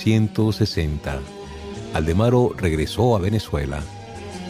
[0.05, 1.19] 1960,
[1.93, 3.81] Aldemaro regresó a Venezuela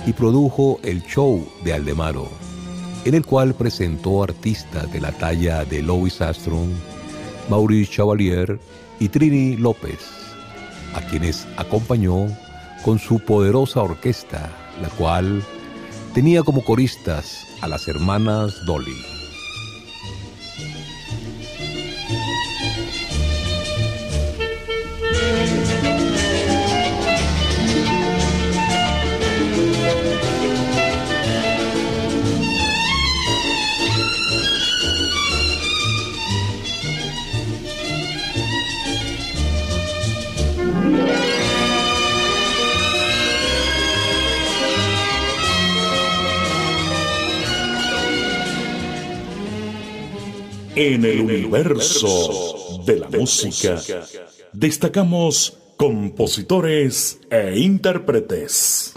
[0.05, 2.29] y produjo el show de Aldemaro,
[3.05, 6.71] en el cual presentó artistas de la talla de Louis Armstrong,
[7.49, 8.59] Maurice Chevalier
[8.99, 9.99] y Trini López,
[10.93, 12.27] a quienes acompañó
[12.83, 14.49] con su poderosa orquesta,
[14.81, 15.43] la cual
[16.13, 19.16] tenía como coristas a las hermanas Dolly.
[50.79, 53.81] En el universo de la música
[54.53, 58.93] destacamos compositores e intérpretes.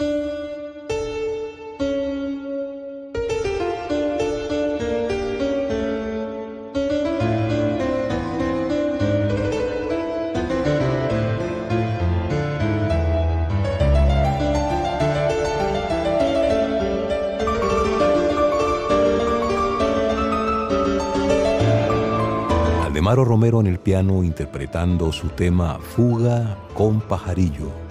[23.11, 27.90] Aldemaro Romero en el piano interpretando su tema Fuga con Pajarillo.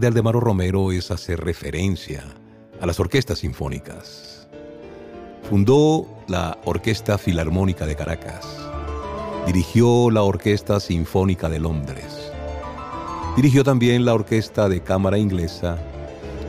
[0.00, 2.24] De Aldemaro Romero es hacer referencia
[2.80, 4.48] a las orquestas sinfónicas.
[5.48, 8.44] Fundó la Orquesta Filarmónica de Caracas.
[9.46, 12.32] Dirigió la Orquesta Sinfónica de Londres.
[13.36, 15.78] Dirigió también la Orquesta de Cámara Inglesa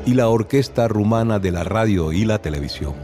[0.07, 2.95] y la Orquesta Rumana de la Radio y la Televisión.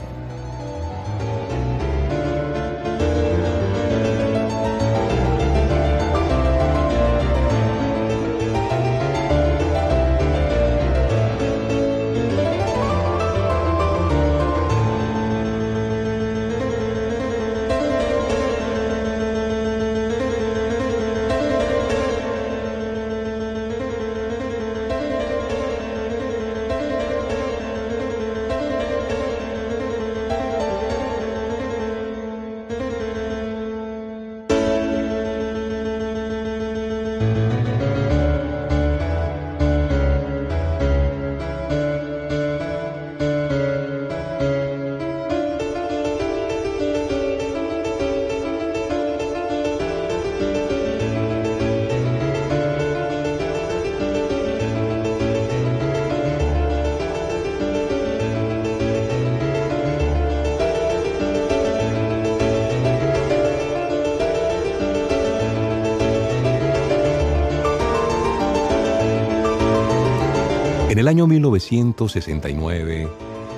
[71.72, 73.08] 1969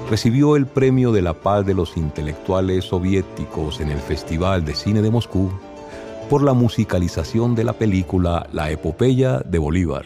[0.07, 5.01] recibió el Premio de la Paz de los Intelectuales Soviéticos en el Festival de Cine
[5.01, 5.49] de Moscú
[6.29, 10.05] por la musicalización de la película La Epopeya de Bolívar.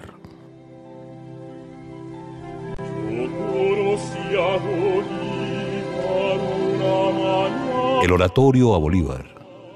[8.03, 9.25] El oratorio a Bolívar,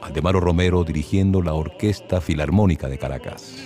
[0.01, 3.60] Aldemaro Romero dirigiendo la Orquesta Filarmónica de Caracas.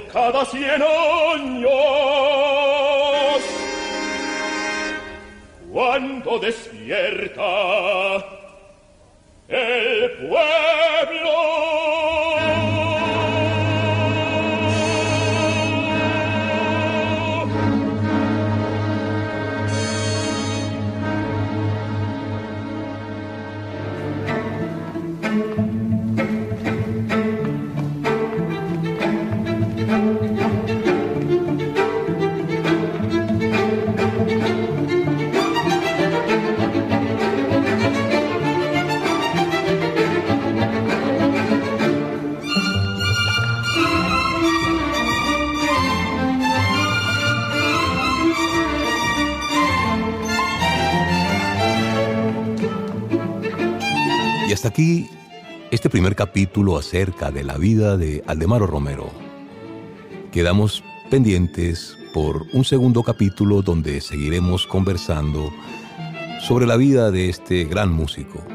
[0.00, 1.70] Cada cien años.
[5.72, 8.16] Cuando despierta
[9.48, 10.81] el pueblo.
[54.62, 55.10] Hasta aquí
[55.72, 59.10] este primer capítulo acerca de la vida de Aldemaro Romero.
[60.30, 65.52] Quedamos pendientes por un segundo capítulo donde seguiremos conversando
[66.46, 68.51] sobre la vida de este gran músico.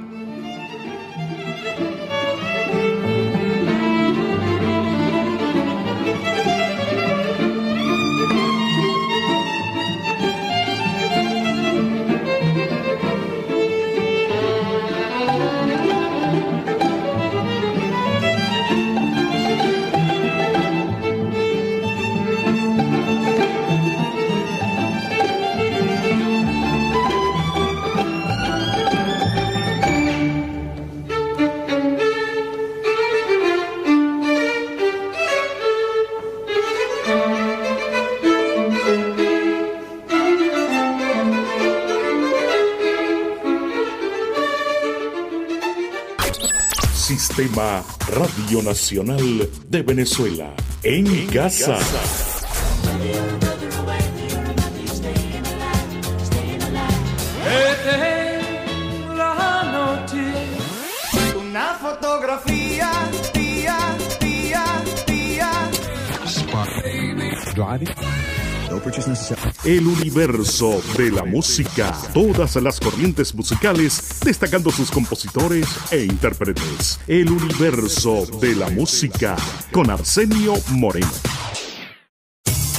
[48.58, 50.54] Radio Nacional de Venezuela.
[50.82, 51.78] En, casa.
[59.16, 60.24] la noche.
[61.40, 62.92] Una fotografía,
[63.34, 63.78] tía,
[64.20, 64.66] tía,
[65.06, 65.70] tía.
[69.64, 71.92] El universo de la música.
[72.14, 77.00] Todas las corrientes musicales, destacando sus compositores e intérpretes.
[77.08, 79.36] El universo de la música.
[79.72, 81.12] Con Arsenio Moreno.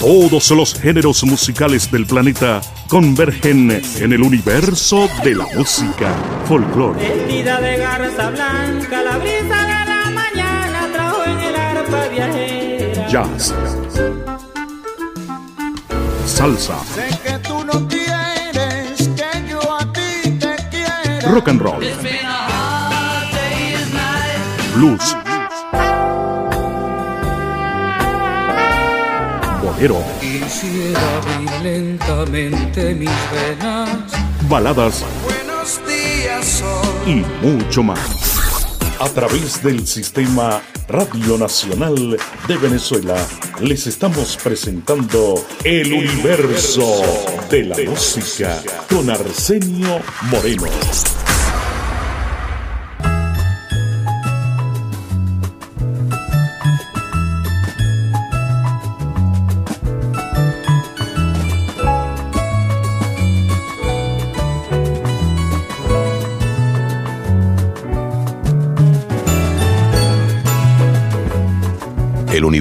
[0.01, 6.15] Todos los géneros musicales del planeta convergen en el universo de la música.
[6.47, 13.09] Folclore, Vestida de garza blanca, la brisa de la mañana trajo en el arpa viajera.
[13.09, 13.53] jazz,
[16.39, 21.29] salsa, Sé que tú no quieres que yo a ti te quiera.
[21.33, 21.81] rock and roll,
[24.77, 25.17] blues,
[29.63, 33.89] bolero, Quisiera abrir lentamente mis venas.
[34.49, 36.87] baladas Buenos días, sol.
[37.07, 38.28] y mucho más.
[39.01, 42.19] A través del Sistema Radio Nacional
[42.49, 43.17] de Venezuela
[43.61, 47.03] les estamos presentando El Universo
[47.49, 51.28] de la Música con Arsenio Moreno.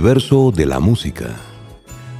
[0.08, 1.36] Universo de la música.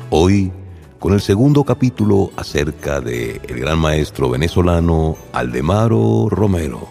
[0.10, 0.52] Hoy
[1.00, 6.86] con el segundo capítulo acerca de el gran maestro venezolano Aldemaro Romero.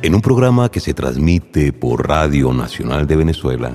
[0.00, 3.72] En un programa que se transmite por Radio Nacional de Venezuela,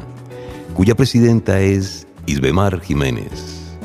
[0.74, 3.76] cuya presidenta es Isbemar Jiménez.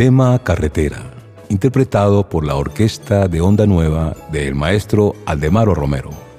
[0.01, 1.03] tema Carretera,
[1.51, 6.30] interpretado por la Orquesta de Onda Nueva del maestro Aldemaro Romero.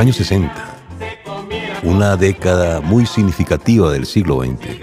[0.00, 0.54] Años 60,
[1.82, 4.80] una década muy significativa del siglo XX,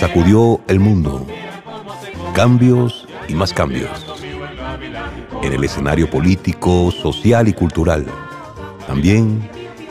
[0.00, 1.24] sacudió el mundo.
[2.34, 4.04] Cambios y más cambios.
[5.40, 8.06] En el escenario político, social y cultural.
[8.88, 9.48] También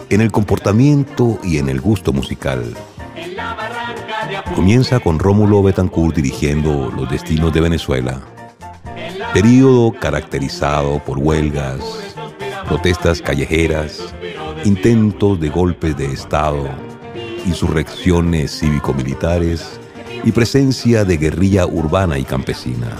[0.09, 2.75] en el comportamiento y en el gusto musical.
[4.55, 8.19] Comienza con Rómulo Betancourt dirigiendo Los Destinos de Venezuela,
[9.33, 12.04] periodo caracterizado por huelgas,
[12.65, 14.13] protestas callejeras,
[14.63, 16.67] intentos de golpes de Estado,
[17.45, 19.79] insurrecciones cívico-militares
[20.23, 22.95] y presencia de guerrilla urbana y campesina.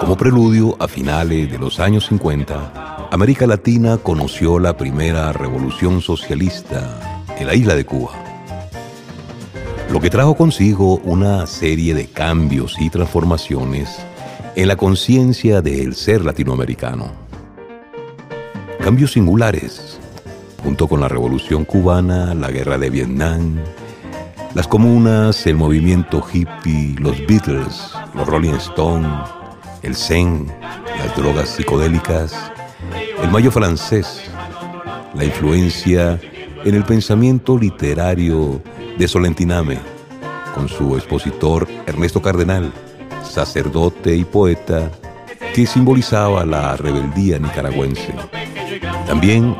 [0.00, 7.24] Como preludio a finales de los años 50, América Latina conoció la primera revolución socialista
[7.38, 8.12] en la isla de Cuba,
[9.90, 13.98] lo que trajo consigo una serie de cambios y transformaciones
[14.56, 17.27] en la conciencia del ser latinoamericano.
[18.88, 20.00] Cambios singulares,
[20.64, 23.56] junto con la revolución cubana, la guerra de Vietnam,
[24.54, 29.12] las comunas, el movimiento hippie, los Beatles, los Rolling Stones,
[29.82, 30.46] el Zen,
[30.96, 32.34] las drogas psicodélicas,
[33.22, 34.22] el mayo francés,
[35.12, 36.18] la influencia
[36.64, 38.62] en el pensamiento literario
[38.96, 39.80] de Solentiname,
[40.54, 42.72] con su expositor Ernesto Cardenal,
[43.22, 44.90] sacerdote y poeta
[45.54, 48.14] que simbolizaba la rebeldía nicaragüense.
[49.08, 49.56] También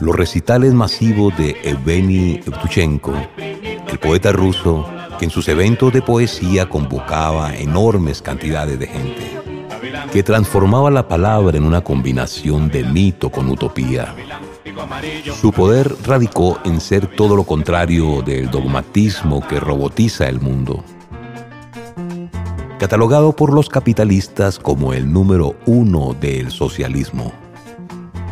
[0.00, 4.86] los recitales masivos de Evgeny Evtuchenko, el poeta ruso
[5.18, 9.22] que en sus eventos de poesía convocaba enormes cantidades de gente,
[10.12, 14.14] que transformaba la palabra en una combinación de mito con utopía.
[15.40, 20.84] Su poder radicó en ser todo lo contrario del dogmatismo que robotiza el mundo
[22.78, 27.32] catalogado por los capitalistas como el número uno del socialismo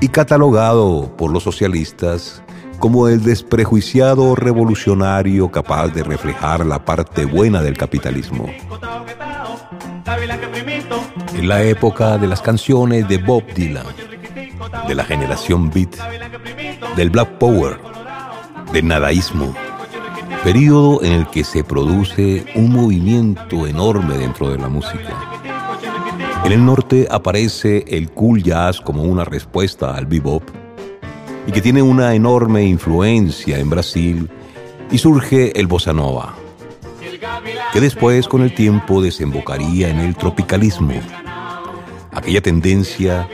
[0.01, 2.43] y catalogado por los socialistas
[2.79, 8.47] como el desprejuiciado revolucionario capaz de reflejar la parte buena del capitalismo.
[11.35, 13.87] En la época de las canciones de Bob Dylan,
[14.89, 15.95] de la generación beat,
[16.97, 17.79] del Black Power,
[18.73, 19.55] del nadaísmo,
[20.43, 25.30] periodo en el que se produce un movimiento enorme dentro de la música.
[26.51, 30.43] En el norte aparece el cool jazz como una respuesta al bebop
[31.47, 34.29] y que tiene una enorme influencia en Brasil
[34.91, 36.35] y surge el bossa nova,
[37.73, 40.95] que después con el tiempo desembocaría en el tropicalismo,
[42.11, 43.29] aquella tendencia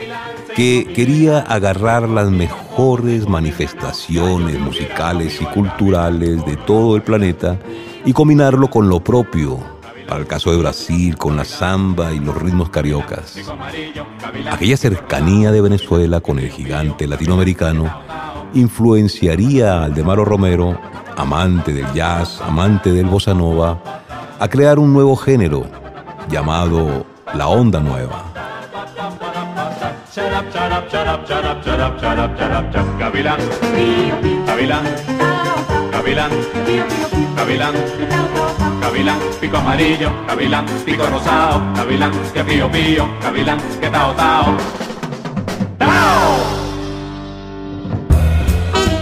[0.55, 7.57] que quería agarrar las mejores manifestaciones musicales y culturales de todo el planeta
[8.05, 9.76] y combinarlo con lo propio,
[10.07, 13.37] para el caso de Brasil, con la samba y los ritmos cariocas.
[14.49, 17.91] Aquella cercanía de Venezuela con el gigante latinoamericano
[18.53, 20.79] influenciaría al de Maro Romero,
[21.15, 23.79] amante del jazz, amante del bossa nova,
[24.39, 25.65] a crear un nuevo género
[26.29, 28.23] llamado la onda nueva.
[38.87, 44.55] Gavilán, pico amarillo, gavilán, pico rosado, gavilán, que pío pío, gavilán, que tao tao.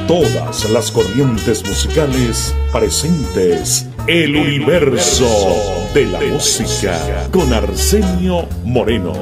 [0.08, 3.88] Todas las corrientes musicales presentes.
[4.08, 5.30] El universo
[5.94, 9.14] de la música con Arsenio Moreno.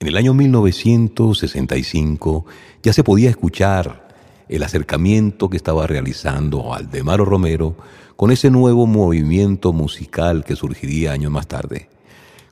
[0.00, 2.46] En el año 1965
[2.82, 4.09] ya se podía escuchar
[4.50, 7.76] el acercamiento que estaba realizando Aldemaro Romero
[8.16, 11.88] con ese nuevo movimiento musical que surgiría años más tarde,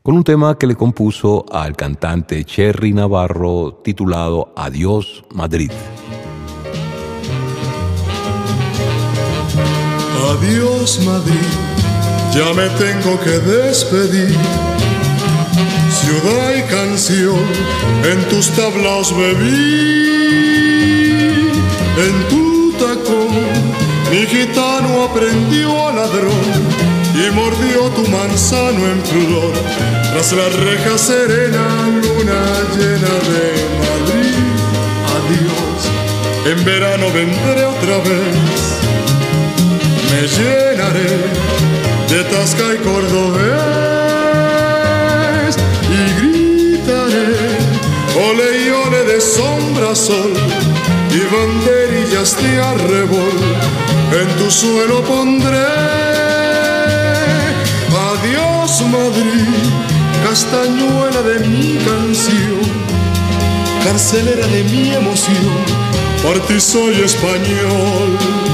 [0.02, 5.72] con un tema que le compuso al cantante Cherry Navarro titulado Adiós Madrid.
[10.30, 11.34] Adiós Madrid,
[12.32, 14.36] ya me tengo que despedir
[16.08, 17.38] ciudad y canción,
[18.04, 20.47] en tus tablaos bebí,
[21.98, 23.34] en tu tacón,
[24.10, 26.48] mi gitano aprendió a ladrón
[27.14, 29.52] y mordió tu manzano en flor,
[30.12, 32.40] tras la reja serena, luna
[32.76, 33.46] llena de
[33.82, 34.46] Madrid.
[35.16, 35.80] Adiós,
[36.46, 38.58] en verano vendré otra vez,
[40.10, 41.12] me llenaré
[42.08, 43.48] de tasca y cordobés
[45.90, 47.58] y gritaré
[48.30, 50.32] ole y ole de sombra sol
[51.18, 53.38] y banderillas de arrebol
[54.20, 55.66] en tu suelo pondré
[58.10, 59.58] adiós Madrid
[60.24, 62.60] castañuela de mi canción,
[63.84, 65.54] carcelera de mi emoción,
[66.22, 68.47] por ti soy español.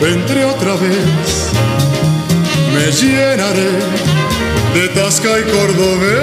[0.00, 1.52] Vendré otra vez.
[2.74, 3.70] Me llenaré
[4.74, 6.14] de tasca y cordobés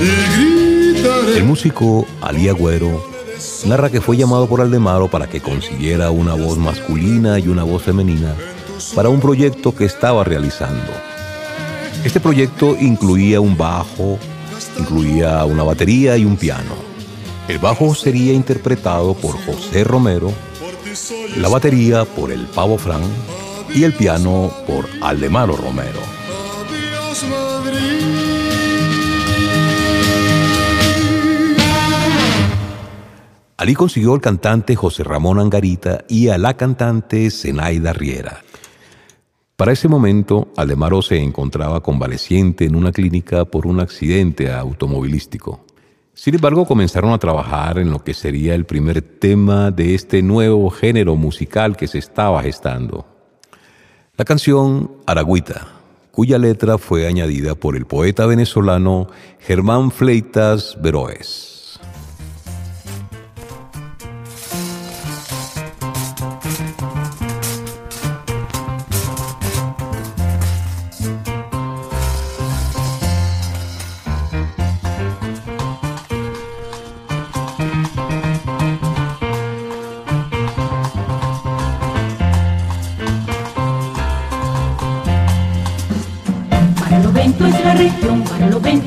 [0.00, 1.38] y gritaré.
[1.38, 3.12] El músico Ali Agüero
[3.66, 7.82] narra que fue llamado por Aldemaro para que consiguiera una voz masculina y una voz
[7.82, 8.34] femenina
[8.94, 10.92] para un proyecto que estaba realizando.
[12.04, 14.18] Este proyecto incluía un bajo,
[14.78, 16.74] incluía una batería y un piano.
[17.48, 20.32] El bajo sería interpretado por José Romero,
[21.36, 23.02] la batería por el Pavo Fran
[23.74, 26.00] y el piano por Aldemaro Romero.
[33.56, 38.42] Ali consiguió al cantante José Ramón Angarita y a la cantante Zenaida Riera.
[39.56, 45.64] Para ese momento, Aldemaro se encontraba convaleciente en una clínica por un accidente automovilístico.
[46.14, 50.70] Sin embargo, comenzaron a trabajar en lo que sería el primer tema de este nuevo
[50.70, 53.06] género musical que se estaba gestando.
[54.16, 55.68] La canción Aragüita,
[56.10, 59.08] cuya letra fue añadida por el poeta venezolano
[59.40, 61.51] Germán Fleitas Veroes.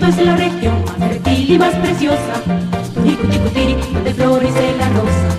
[0.05, 2.33] Barlovento es la región más fértil y más preciosa.
[2.93, 5.29] Turicuticutiri, donde florece la rosa.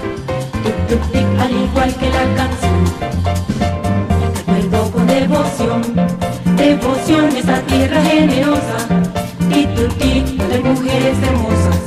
[0.64, 2.84] Tic, tic, tic, al igual que la canción.
[4.34, 5.82] Recuerdo con devoción,
[6.56, 8.76] devoción esta tierra generosa.
[9.50, 11.80] Tic, tic, donde mujeres hermosas.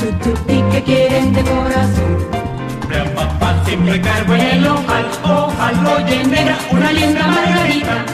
[0.00, 2.18] Tic, tic, tic, que quieren de corazón.
[3.14, 8.04] Papá siempre cargo en el ojal, ojal, oye negra, una linda margarita.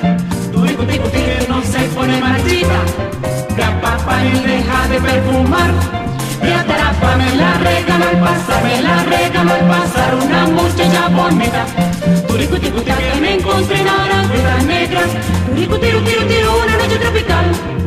[0.53, 3.14] Turicu, ticu, que no se pone marchita.
[4.07, 5.71] Ni deja de perfumar.
[6.43, 11.65] Ya atrapa, me la regalo al pasar, me la regalo al pasar, una muchacha bonita.
[12.27, 15.09] Turicu, ticu, que me encontré en naranjitas negras.
[15.47, 17.84] Turicu, tiru, tiru, tiru, una noche tropical.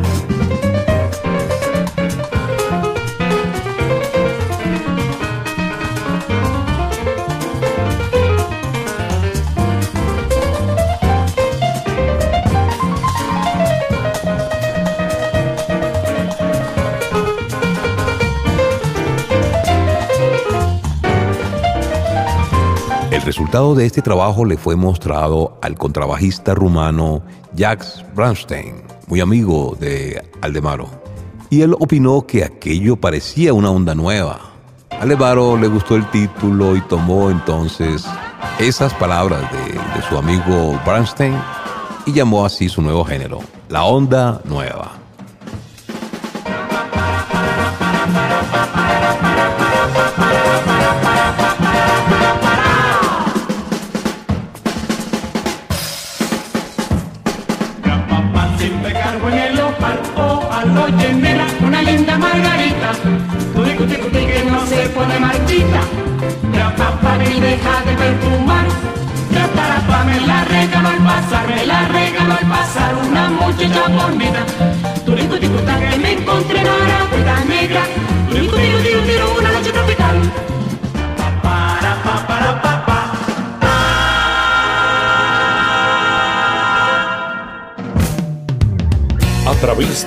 [23.48, 27.22] Resultado de este trabajo le fue mostrado al contrabajista rumano
[27.54, 30.90] Jacques Bernstein, muy amigo de Aldemaro,
[31.48, 34.38] y él opinó que aquello parecía una onda nueva.
[34.90, 38.04] A Aldemaro le gustó el título y tomó entonces
[38.58, 41.34] esas palabras de, de su amigo Bernstein
[42.04, 43.38] y llamó así su nuevo género,
[43.70, 44.97] la onda nueva.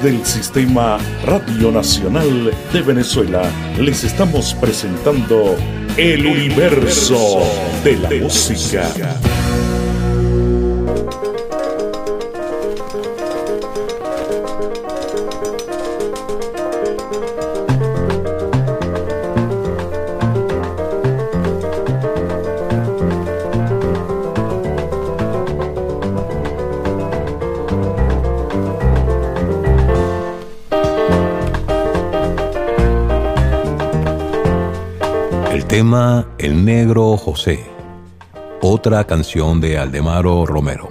[0.03, 3.43] Del Sistema Radio Nacional de Venezuela
[3.77, 5.55] les estamos presentando
[5.95, 7.41] El Universo
[7.83, 9.20] de la Música.
[38.61, 40.90] Otra canción de Aldemaro Romero.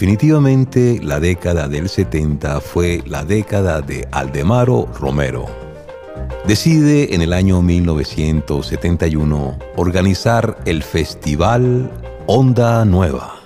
[0.00, 5.44] Definitivamente la década del 70 fue la década de Aldemaro Romero.
[6.46, 11.90] Decide en el año 1971 organizar el festival
[12.26, 13.39] Onda Nueva.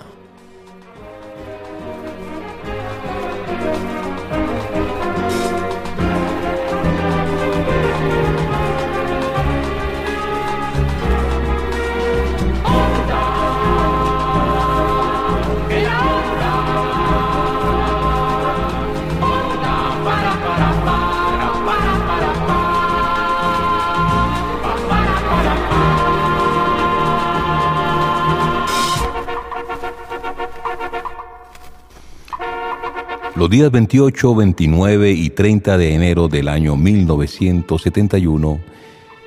[33.45, 38.59] Los días 28, 29 y 30 de enero del año 1971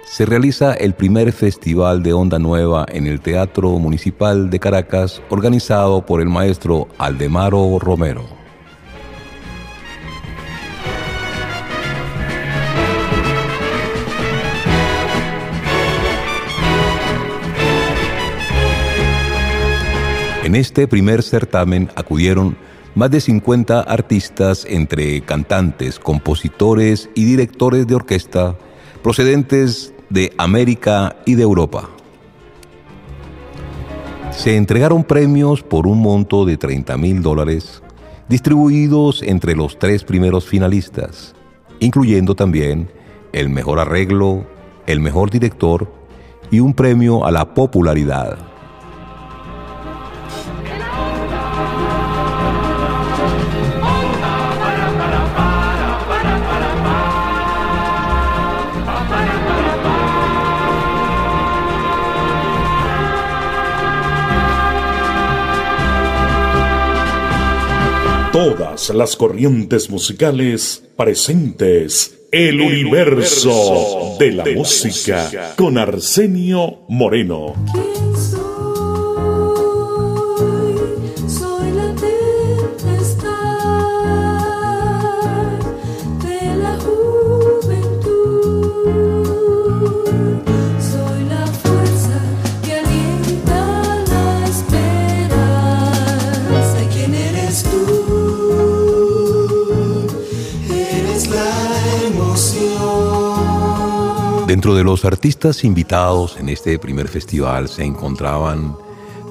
[0.04, 6.04] se realiza el primer festival de Onda Nueva en el Teatro Municipal de Caracas organizado
[6.04, 8.24] por el maestro Aldemaro Romero.
[20.42, 22.56] En este primer certamen acudieron
[22.94, 28.56] más de 50 artistas entre cantantes, compositores y directores de orquesta
[29.02, 31.88] procedentes de América y de Europa.
[34.30, 37.82] Se entregaron premios por un monto de 30 mil dólares
[38.28, 41.34] distribuidos entre los tres primeros finalistas,
[41.80, 42.90] incluyendo también
[43.32, 44.46] el mejor arreglo,
[44.86, 45.90] el mejor director
[46.50, 48.47] y un premio a la popularidad.
[68.38, 72.20] Todas las corrientes musicales presentes.
[72.30, 77.54] El universo de la música con Arsenio Moreno.
[104.48, 108.74] Dentro de los artistas invitados en este primer festival se encontraban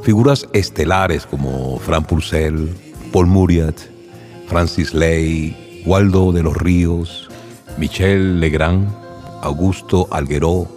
[0.04, 2.70] figuras estelares como Fran Purcell,
[3.12, 3.76] Paul Muriat,
[4.48, 7.30] Francis Ley, Waldo de los Ríos,
[7.80, 8.94] Michel Legrand,
[9.42, 10.68] Augusto Algueró,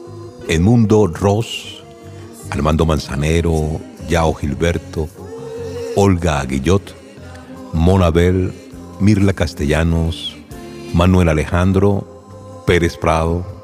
[0.48, 1.84] Edmundo Ross,
[2.48, 5.06] Armando Manzanero, Yao Gilberto,
[5.96, 6.94] Olga Guillot,
[7.74, 8.54] Monabel,
[9.00, 10.34] Mirla Castellanos,
[10.94, 13.59] Manuel Alejandro, Pérez Prado,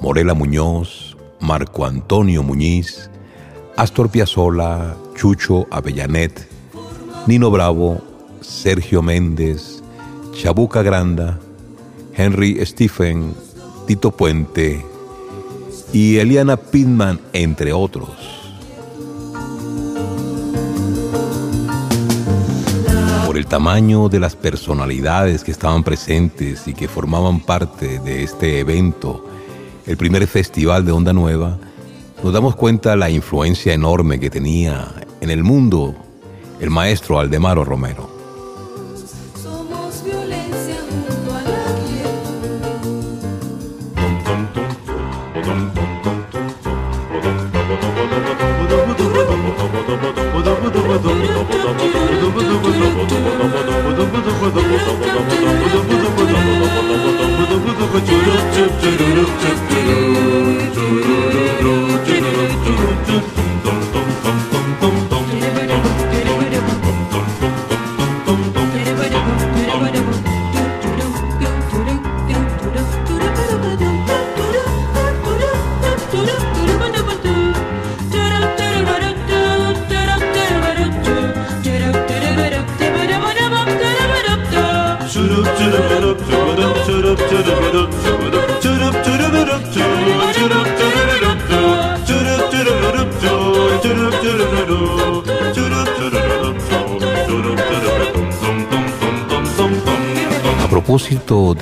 [0.00, 3.10] Morela Muñoz, Marco Antonio Muñiz,
[3.76, 6.48] Astor Piazzolla, Chucho Avellanet,
[7.26, 8.00] Nino Bravo,
[8.40, 9.82] Sergio Méndez,
[10.32, 11.38] Chabuca Granda,
[12.14, 13.34] Henry Stephen,
[13.86, 14.84] Tito Puente
[15.92, 18.10] y Eliana Pitman, entre otros.
[23.26, 28.60] Por el tamaño de las personalidades que estaban presentes y que formaban parte de este
[28.60, 29.29] evento,
[29.90, 31.58] el primer festival de Onda Nueva,
[32.22, 34.86] nos damos cuenta la influencia enorme que tenía
[35.20, 35.96] en el mundo
[36.60, 38.09] el maestro Aldemaro Romero.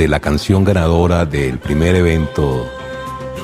[0.09, 2.67] La canción ganadora del primer evento,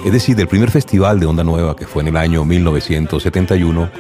[0.05, 3.91] es decir, del primer festival de Onda Nueva que fue en el año 1971,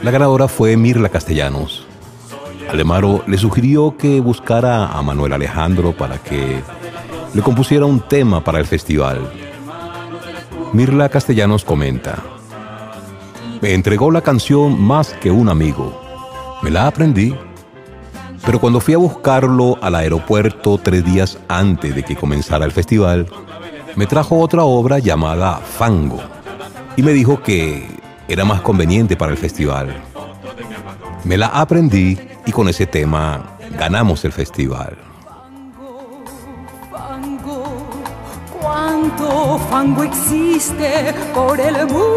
[0.00, 1.86] la ganadora fue Mirla Castellanos.
[2.70, 6.62] Alemaro le sugirió que buscara a Manuel Alejandro para que
[7.34, 9.28] le compusiera un tema para el festival.
[10.72, 12.22] Mirla Castellanos comenta,
[13.60, 16.00] me entregó la canción más que un amigo.
[16.62, 17.34] Me la aprendí,
[18.50, 23.28] pero cuando fui a buscarlo al aeropuerto tres días antes de que comenzara el festival,
[23.94, 26.18] me trajo otra obra llamada Fango
[26.96, 27.86] y me dijo que
[28.26, 29.94] era más conveniente para el festival.
[31.22, 34.98] Me la aprendí y con ese tema ganamos el festival.
[38.60, 42.10] Cuánto fango existe por el mundo.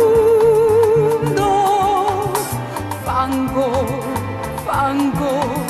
[3.06, 3.86] Fango,
[4.66, 5.63] fango,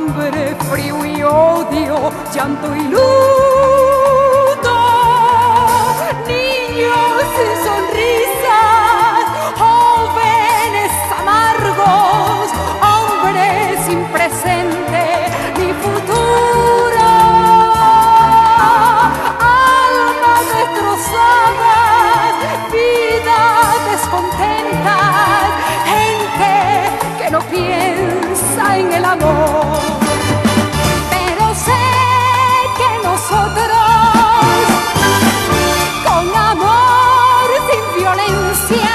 [0.00, 4.76] hambre, frío y odio, llanto y luto.
[6.26, 9.22] Niños sin sonrisas,
[9.58, 12.46] jóvenes amargos,
[12.90, 15.02] hombres sin presente
[15.58, 17.08] ni futuro.
[19.40, 22.32] Almas destrozadas,
[22.72, 25.50] vidas descontentas,
[25.92, 26.52] gente
[27.18, 28.19] que no piensa
[28.76, 29.78] en el amor.
[31.10, 31.82] Pero sé
[32.78, 33.86] que nosotros,
[36.04, 38.92] con amor sin violencia,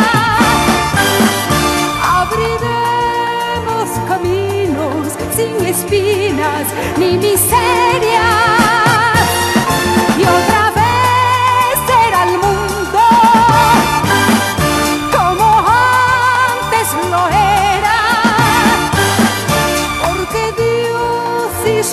[2.21, 6.65] abriremos caminos sin espinas
[6.97, 8.64] ni miserias.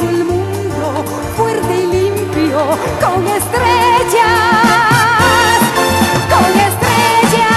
[0.01, 1.05] El mundo
[1.37, 2.61] fuerte y limpio
[2.99, 4.23] con estrellas.
[6.33, 7.53] Con estrellas.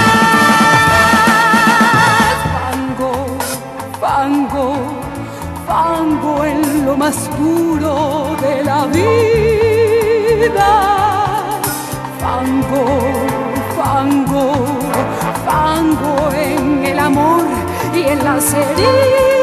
[2.52, 3.12] Fango,
[3.98, 4.66] fango,
[5.66, 10.70] fango en lo más puro de la vida.
[12.20, 12.84] Fango,
[13.78, 14.52] fango,
[15.46, 17.46] fango en el amor
[17.94, 19.35] y en las heridas.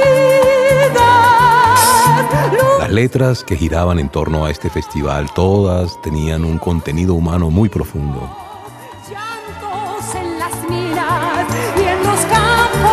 [2.93, 8.29] Letras que giraban en torno a este festival, todas tenían un contenido humano muy profundo.
[9.09, 12.91] Llantos en las minas y en los campos.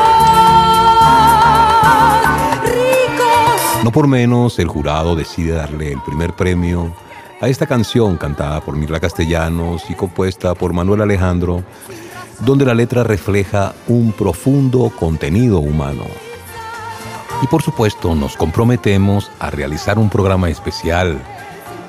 [2.65, 6.95] Ricos No por menos, el jurado decide darle el primer premio
[7.43, 11.63] a esta canción cantada por Mirla Castellanos y compuesta por Manuel Alejandro,
[12.41, 16.05] donde la letra refleja un profundo contenido humano.
[17.43, 21.19] Y por supuesto, nos comprometemos a realizar un programa especial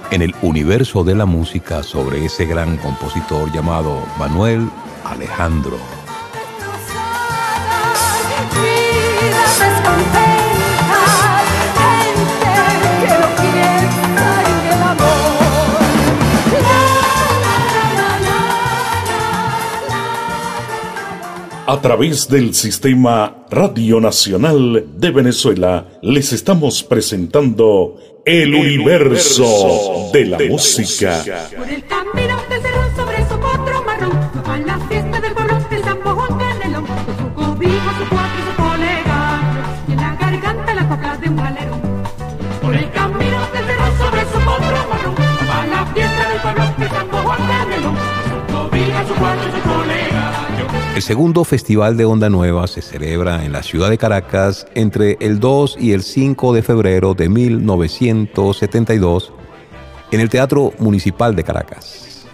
[0.09, 4.69] en el universo de la música sobre ese gran compositor llamado Manuel
[5.03, 6.00] Alejandro.
[21.71, 27.95] A través del sistema Radio Nacional de Venezuela les estamos presentando
[28.25, 31.23] el universo de la música.
[31.55, 34.11] Por el camino del cerro sobre su potro marrón
[34.47, 38.51] A la fiesta del pueblo de San Juan Canelón Con su cobijo, su cuatro y
[38.51, 39.41] su colega
[39.87, 41.79] Y en la garganta la copla de un galero
[42.61, 45.15] Por el camino del cerro sobre su potro marrón
[45.49, 49.51] A la fiesta del pueblo de San Juan Canelón Con su cobijo, su cuatro y
[49.53, 50.60] su colega
[50.95, 55.39] El segundo Festival de Onda Nueva se celebra en la ciudad de Caracas entre el
[55.39, 59.31] 2 y el 5 de febrero de 1972
[60.11, 62.25] en el Teatro Municipal de Caracas.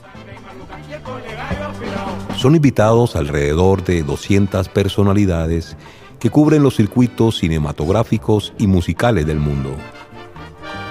[2.35, 5.77] Son invitados alrededor de 200 personalidades
[6.19, 9.69] que cubren los circuitos cinematográficos y musicales del mundo.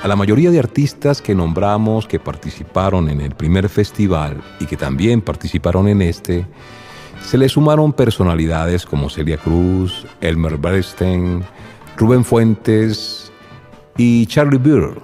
[0.05, 4.77] A la mayoría de artistas que nombramos que participaron en el primer festival y que
[4.77, 6.47] también participaron en este,
[7.27, 11.43] se le sumaron personalidades como Celia Cruz, Elmer Bernstein,
[11.97, 13.33] Rubén Fuentes
[13.97, 15.03] y Charlie Burr,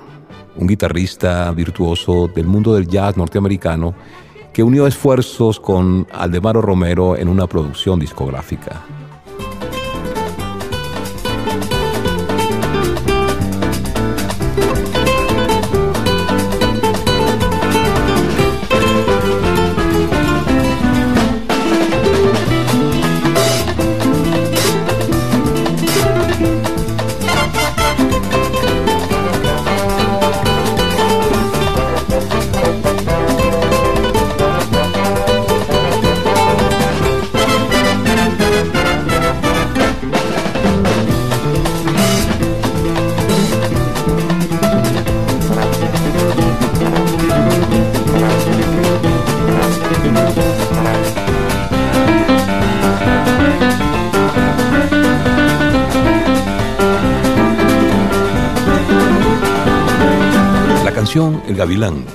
[0.55, 3.93] un guitarrista virtuoso del mundo del jazz norteamericano
[4.53, 8.85] que unió esfuerzos con Aldemaro Romero en una producción discográfica.
[61.53, 62.07] El Gavilán.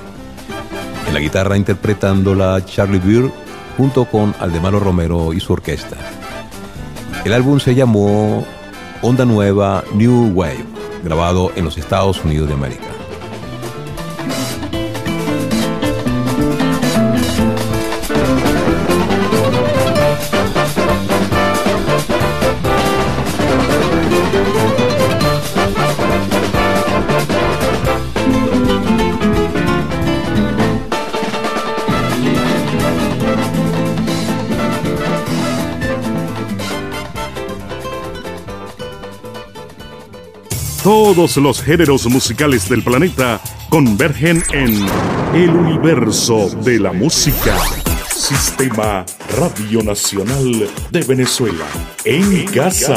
[1.06, 3.30] En la guitarra interpretándola Charlie Beer
[3.76, 5.96] junto con Aldemaro Romero y su orquesta.
[7.24, 8.44] El álbum se llamó
[9.00, 10.64] Onda Nueva New Wave,
[11.04, 12.87] grabado en los Estados Unidos de América.
[41.14, 43.40] Todos los géneros musicales del planeta
[43.70, 44.76] convergen en
[45.34, 47.56] el universo de la música.
[48.14, 49.06] Sistema
[49.38, 51.64] Radio Nacional de Venezuela.
[52.04, 52.94] En casa.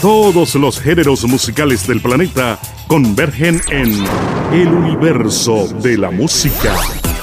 [0.00, 4.04] Todos los géneros musicales del planeta convergen en
[4.52, 6.76] el universo de la música.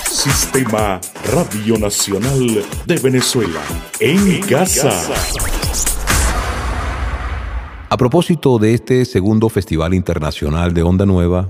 [0.10, 0.99] Sistema
[1.31, 3.61] Radio Nacional de Venezuela.
[3.99, 4.90] En casa.
[7.88, 11.49] A propósito de este segundo Festival Internacional de Onda Nueva,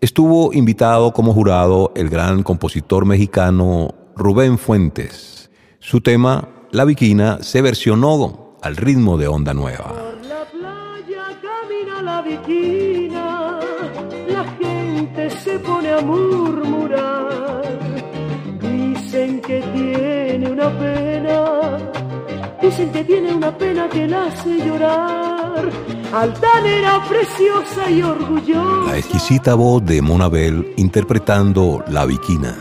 [0.00, 5.50] estuvo invitado como jurado el gran compositor mexicano Rubén Fuentes.
[5.78, 9.92] Su tema, La Viquina, se versionó al ritmo de Onda Nueva.
[10.26, 13.60] la playa camina la viquina,
[14.26, 17.43] la gente se pone a murmurar.
[19.46, 21.78] Que tiene una pena,
[22.62, 25.70] dicen que tiene una pena que la hace llorar.
[26.14, 28.90] Altanera preciosa y orgullosa.
[28.90, 32.56] La exquisita voz de Monabel interpretando La Viquina.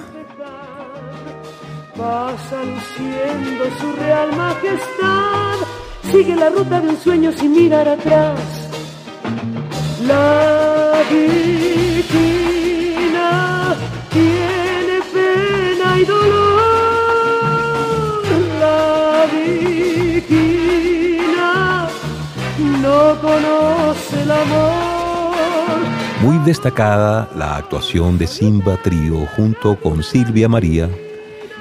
[1.96, 5.56] Pasa luciendo su real majestad,
[6.12, 8.40] sigue la ruta de un sueño sin mirar atrás.
[10.06, 12.44] La viquina
[14.12, 14.53] tiene
[26.22, 30.90] Muy destacada la actuación de Simba Trío junto con Silvia María,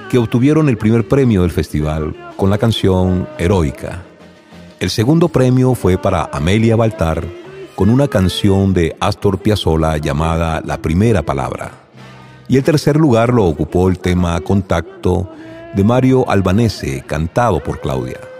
[0.08, 4.02] que obtuvieron el primer premio del festival con la canción Heroica.
[4.78, 7.24] El segundo premio fue para Amelia Baltar
[7.74, 11.72] con una canción de Astor Piazzolla llamada La Primera Palabra.
[12.46, 15.28] Y el tercer lugar lo ocupó el tema Contacto
[15.74, 18.31] de Mario Albanese, cantado por Claudia.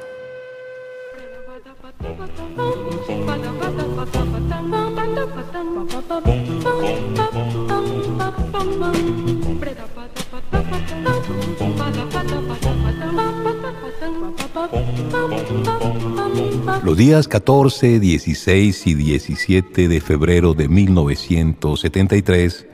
[16.84, 22.66] Los días 14, 16 y 17 de febrero de 1973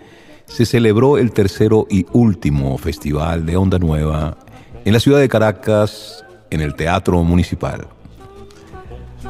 [0.46, 4.38] se celebró el tercero y último Festival de Onda Nueva
[4.84, 7.88] en la ciudad de Caracas, en el Teatro Municipal.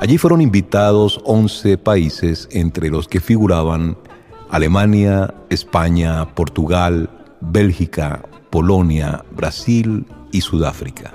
[0.00, 3.98] Allí fueron invitados 11 países, entre los que figuraban
[4.48, 7.10] Alemania, España, Portugal,
[7.40, 11.12] Bélgica, Polonia, Brasil y Sudáfrica.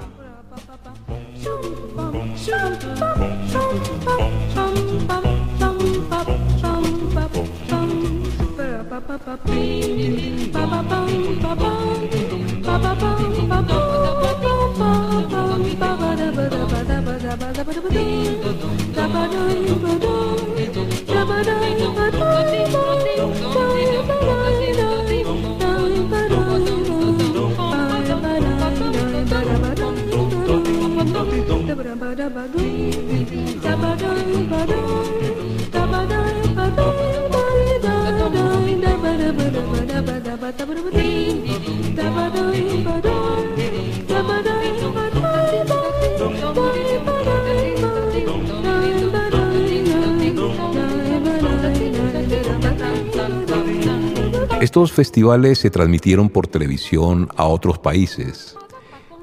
[54.59, 58.57] Estos festivales se transmitieron por televisión a otros países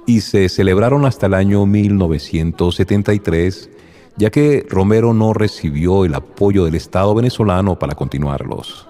[0.06, 3.68] y se celebraron hasta el año 1973,
[4.16, 8.89] ya que Romero no recibió el apoyo del Estado venezolano para continuarlos.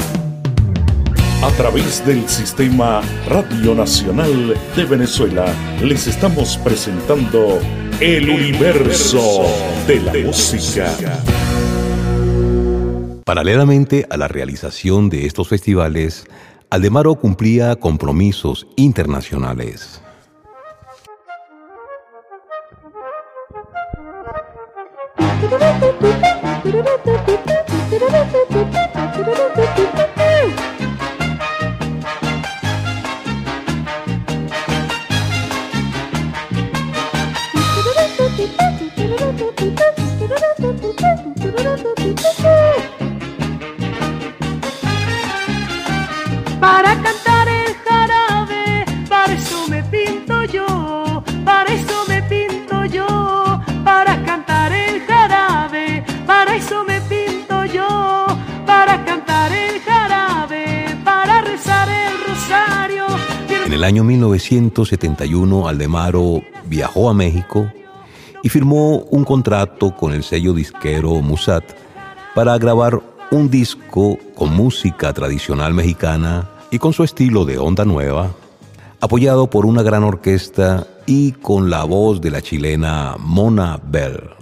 [1.43, 5.45] A través del Sistema Radio Nacional de Venezuela
[5.81, 7.57] les estamos presentando
[7.99, 9.41] El Universo
[9.87, 10.93] de la Música.
[13.25, 16.25] Paralelamente a la realización de estos festivales,
[16.69, 19.99] Aldemaro cumplía compromisos internacionales.
[63.81, 67.67] el año 1971, Aldemaro viajó a México
[68.43, 71.63] y firmó un contrato con el sello disquero Musat
[72.35, 73.01] para grabar
[73.31, 78.29] un disco con música tradicional mexicana y con su estilo de onda nueva,
[78.99, 84.40] apoyado por una gran orquesta y con la voz de la chilena Mona Bell.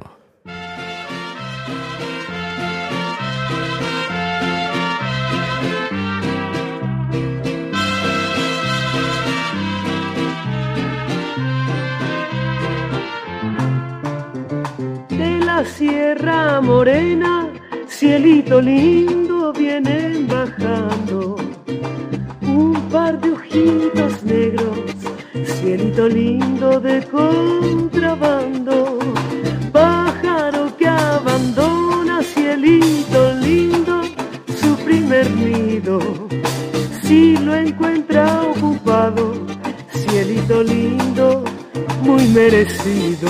[16.10, 17.52] La Sierra Morena,
[17.88, 21.36] cielito lindo, vienen bajando.
[22.42, 24.80] Un par de ojitos negros,
[25.46, 28.98] cielito lindo de contrabando,
[29.72, 34.02] pájaro que abandona, cielito lindo,
[34.62, 36.00] su primer nido,
[37.04, 39.34] si lo encuentra ocupado,
[39.94, 41.44] cielito lindo,
[42.02, 43.30] muy merecido.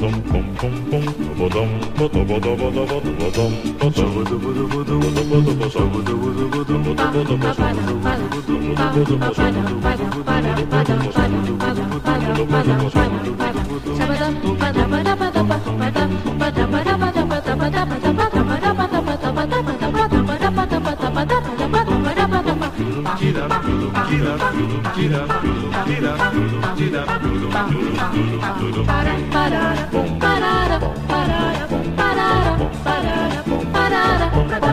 [0.00, 0.40] Shabadam,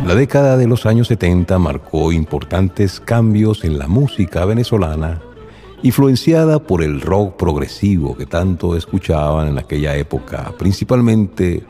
[0.05, 5.21] La década de los años 70 marcó importantes cambios en la música venezolana,
[5.83, 11.63] influenciada por el rock progresivo que tanto escuchaban en aquella época, principalmente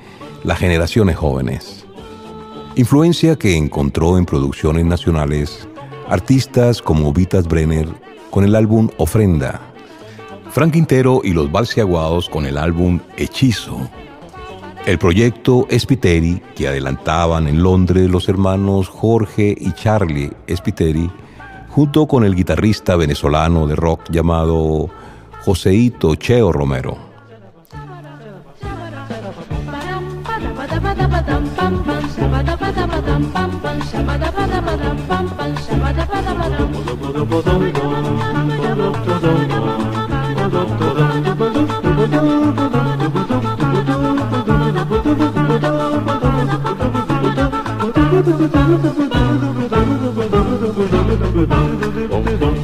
[0.43, 1.85] las generaciones jóvenes.
[2.75, 5.67] Influencia que encontró en producciones nacionales
[6.09, 7.87] artistas como Vitas Brenner
[8.29, 9.61] con el álbum Ofrenda,
[10.51, 13.89] Frank Quintero y los Balseaguados con el álbum Hechizo,
[14.85, 21.11] el proyecto Spiteri, que adelantaban en Londres los hermanos Jorge y Charlie Spiteri,
[21.69, 24.89] junto con el guitarrista venezolano de rock llamado
[25.43, 27.06] Joseito Cheo Romero.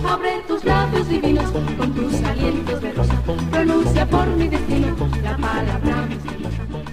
[0.09, 3.21] Abre tus labios divinos con tus alientos de rosa.
[3.51, 6.07] Pronuncia por mi destino la palabra.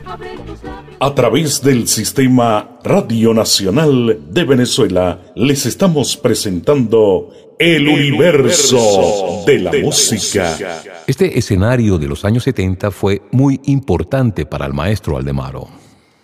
[0.06, 0.96] Abre tus labios.
[1.00, 9.70] A través del Sistema Radio Nacional de Venezuela les estamos presentando El Universo de la
[9.80, 10.82] Música.
[11.06, 15.68] Este escenario de los años 70 fue muy importante para el maestro Aldemaro.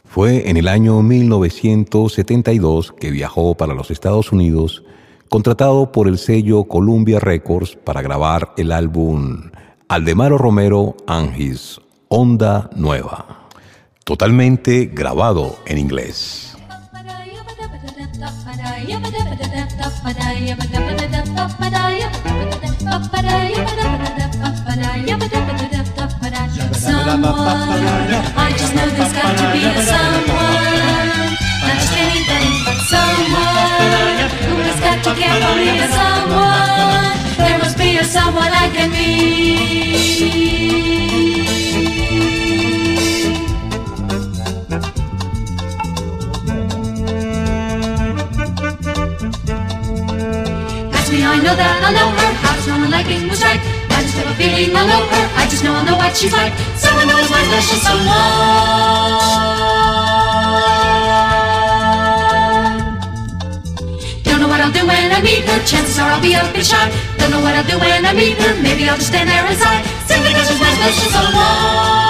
[0.07, 4.83] Fue en el año 1972 que viajó para los Estados Unidos,
[5.29, 9.53] contratado por el sello Columbia Records para grabar el álbum
[9.87, 13.51] Aldemaro Romero Angis, Onda Nueva,
[14.03, 16.56] totalmente grabado en inglés.
[26.87, 27.33] Someone,
[28.37, 31.33] I just know there's got to be a someone,
[31.65, 32.53] not just anybody,
[32.93, 35.73] someone who has got to care for me.
[35.97, 38.91] Someone, there must be a someone I can
[51.37, 52.33] I know that I know her.
[52.41, 53.61] How does no one like English right?
[53.93, 55.25] I just have a feeling I know her.
[55.37, 56.57] I just know I know what she's like.
[56.81, 58.17] Someone is my special someone.
[64.25, 65.61] Don't know what I'll do when I meet her.
[65.69, 66.89] Chances are I'll be a bit shy.
[67.21, 68.57] Don't know what I'll do when I meet her.
[68.65, 69.85] Maybe I'll just stand there and sigh.
[70.09, 72.06] Simply because she's my special someone.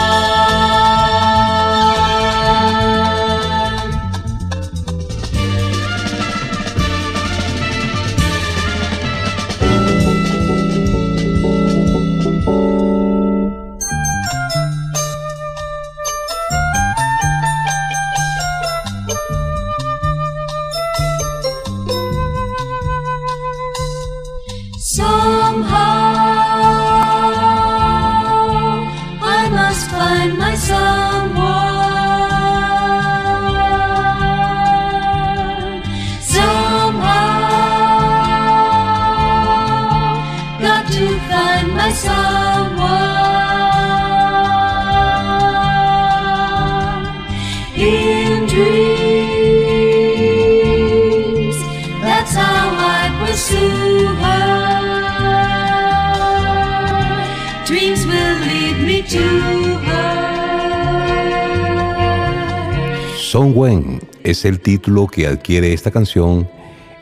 [64.27, 66.49] Es el título que adquiere esta canción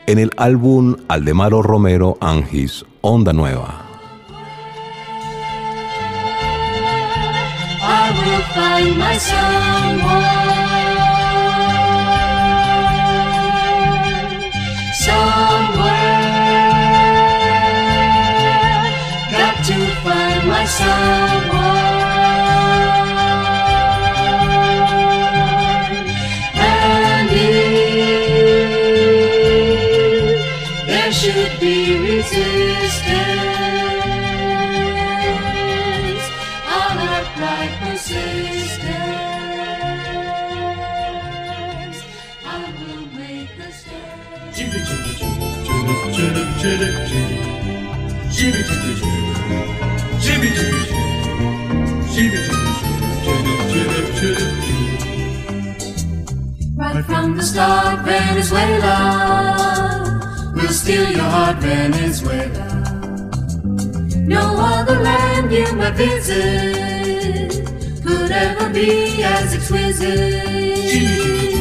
[0.05, 3.83] en el álbum Aldemaro Romero Angis, Onda Nueva.
[56.77, 58.91] Right from the start, Venezuela
[60.55, 62.83] will steal your heart, Venezuela.
[64.27, 67.65] No other land you might visit
[68.05, 71.54] could ever be as exquisite.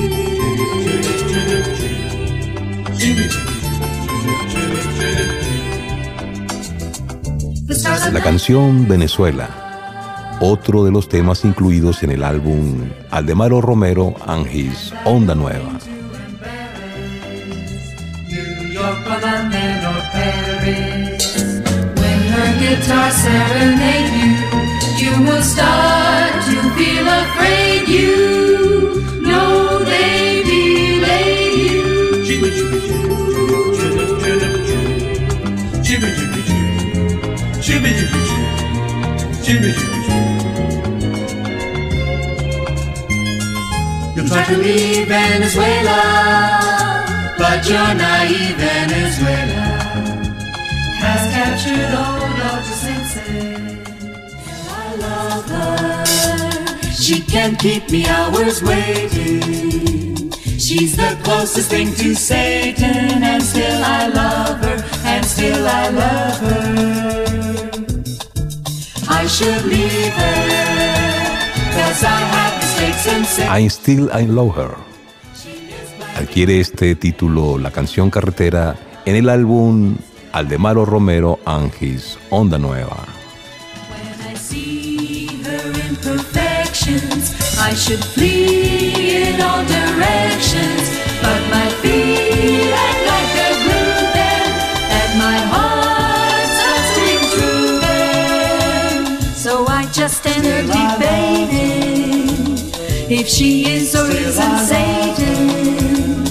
[8.12, 15.34] La canción Venezuela, otro de los temas incluidos en el álbum Aldemaro Romero Angis, Onda
[15.34, 15.78] Nueva.
[44.56, 46.00] Leave Venezuela,
[47.36, 49.62] but your naive Venezuela
[51.02, 53.84] has captured all of your senses.
[54.70, 56.04] I love her.
[56.92, 60.30] She can keep me hours waiting.
[60.58, 66.38] She's the closest thing to Satan, and still I love her, and still I love
[66.40, 66.84] her.
[69.08, 70.48] I should leave her,
[71.74, 72.63] cause I have.
[73.50, 74.76] I Still I Love Her.
[76.16, 79.96] Adquiere este título la canción carretera en el álbum
[80.32, 83.06] Aldemaro Romero Angis, Onda Nueva.
[87.56, 90.82] I should flee in all directions,
[91.22, 94.50] but my feet act like they're glued then,
[94.90, 99.04] and my heart's not sing true then.
[99.34, 101.83] So I just stand debating
[103.10, 106.24] if she is or isn't Satan.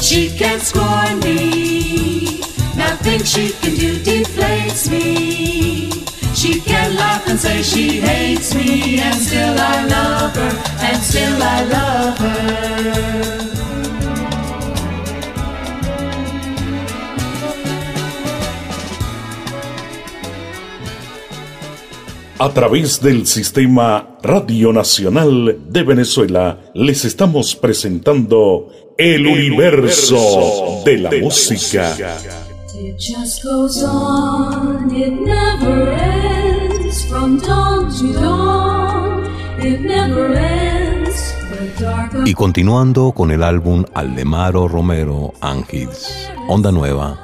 [0.00, 2.40] She can't scorn me,
[2.76, 5.90] nothing she can do deflates me.
[6.34, 11.42] She can laugh and say she hates me, and still I love her, and still
[11.42, 13.48] I love her.
[22.40, 31.10] A través del sistema Radio Nacional de Venezuela les estamos presentando El Universo de la
[31.20, 31.94] Música.
[32.80, 37.04] It just goes on, it never ends.
[37.06, 39.24] From dawn to dawn,
[39.60, 41.34] it never ends.
[41.50, 47.18] The dark of Y continuando con el álbum Aldemaro Romero Ángeles, Onda Nueva,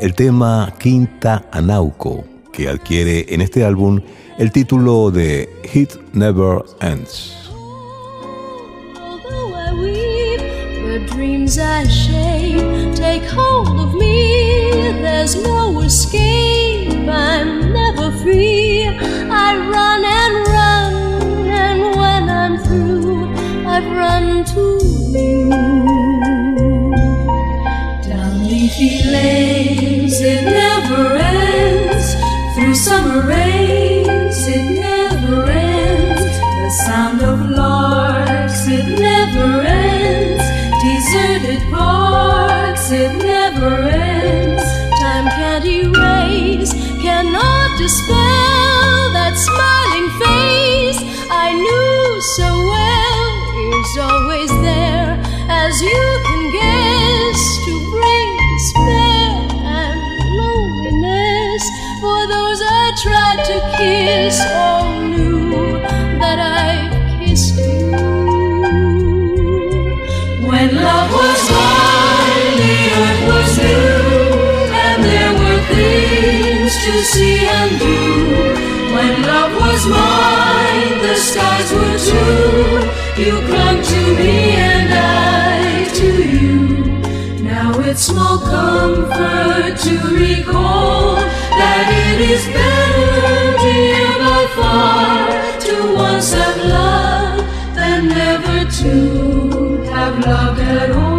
[0.00, 2.24] el tema Quinta Anauco,
[2.68, 4.00] adquiere en este álbum
[4.38, 7.36] el título de It Never Ends.
[23.88, 24.78] Run to
[25.12, 25.50] you.
[28.06, 29.89] Down leafy lanes,
[33.10, 36.22] summer rains, it never ends.
[36.62, 40.44] The sound of larks, it never ends.
[40.84, 44.62] Deserted parks, it never ends.
[45.00, 46.72] Time can't erase,
[47.02, 51.00] cannot dispel that smiling face
[51.30, 53.34] I knew so well
[53.80, 55.18] is always there,
[55.48, 56.89] as you can guess,
[63.80, 65.80] kiss all knew
[66.22, 67.92] that I've kissed you.
[70.48, 74.04] When love was mine, the earth was new,
[74.84, 78.00] and there were things to see and do.
[78.96, 82.80] When love was mine, the skies were true.
[83.22, 84.36] You clung to me
[84.72, 86.56] and I to you.
[87.52, 89.94] Now it's small comfort to
[90.24, 91.16] recall
[91.60, 92.89] that it is better
[94.60, 95.28] far
[95.64, 97.00] to once have loved
[98.02, 101.10] never to have loved at all.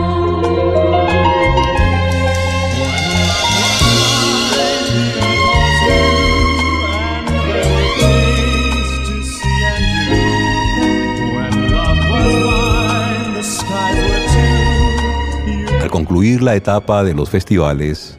[15.82, 18.18] Al concluir la etapa de los festivales,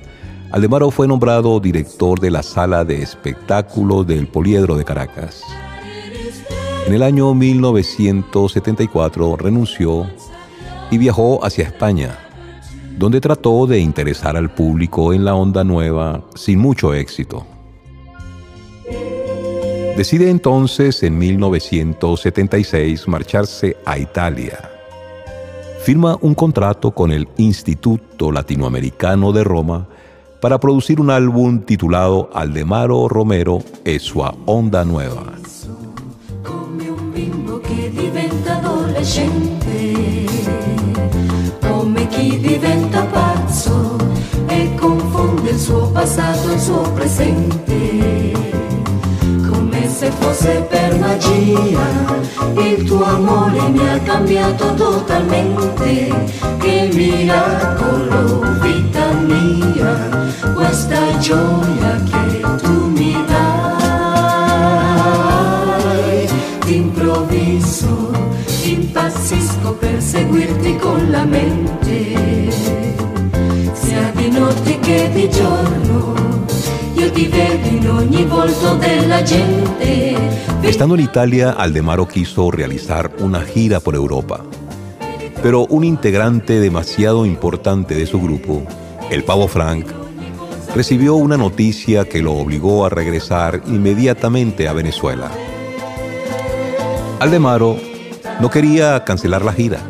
[0.53, 5.43] Aldemaro fue nombrado director de la sala de espectáculos del Poliedro de Caracas.
[6.87, 10.07] En el año 1974 renunció
[10.91, 12.19] y viajó hacia España,
[12.99, 17.47] donde trató de interesar al público en la onda nueva sin mucho éxito.
[19.97, 24.59] Decide entonces en 1976 marcharse a Italia.
[25.83, 29.89] Firma un contrato con el Instituto Latinoamericano de Roma
[30.43, 35.23] para producir un álbum titulado Aldemaro Romero e sua onda nueva.
[37.12, 40.27] bimbo che diventa adolescente,
[41.60, 43.97] come chi diventa pazzo
[44.48, 48.72] e confonde il suo passato e il suo presente, come
[49.93, 51.85] se fosse per magia,
[52.56, 56.14] il tuo amore mi ha cambiato totalmente,
[56.59, 63.43] che miracolo vita mia, questa gioia che tu mi dai.
[66.64, 68.12] D'improvviso
[68.64, 72.51] impazzisco per seguirti con la mente.
[73.73, 76.41] Sia di notte che di giorno
[80.62, 84.41] Estando en Italia, Aldemaro quiso realizar una gira por Europa.
[85.43, 88.62] Pero un integrante demasiado importante de su grupo,
[89.11, 89.87] el Pavo Frank,
[90.74, 95.31] recibió una noticia que lo obligó a regresar inmediatamente a Venezuela.
[97.20, 97.77] Aldemaro
[98.41, 99.81] no quería cancelar la gira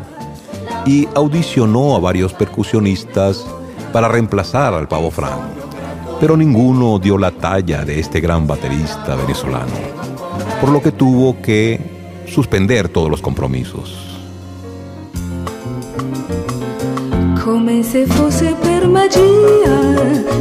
[0.85, 3.45] y audicionó a varios percusionistas
[3.91, 5.62] para reemplazar al Pavo Frank,
[6.23, 9.73] pero ninguno dio la talla de este gran baterista venezolano,
[10.61, 13.93] por lo que tuvo que suspender todos los compromisos.
[17.43, 19.75] Come se fosse per magia,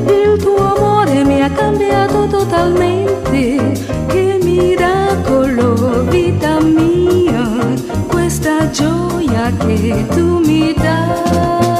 [0.06, 3.74] il tuo amore mi ha cambiato totalmente.
[4.06, 7.44] Che miracolo, vita mia,
[8.06, 11.71] questa gioia che tu mi dai.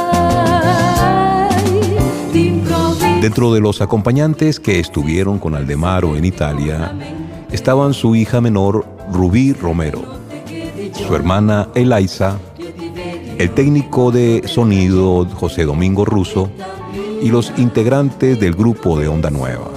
[3.23, 6.93] Dentro de los acompañantes que estuvieron con Aldemaro en Italia
[7.53, 10.01] estaban su hija menor Rubí Romero,
[10.91, 12.37] su hermana Eliza,
[13.37, 16.49] el técnico de sonido José Domingo Russo
[17.21, 19.69] y los integrantes del grupo de Onda Nueva.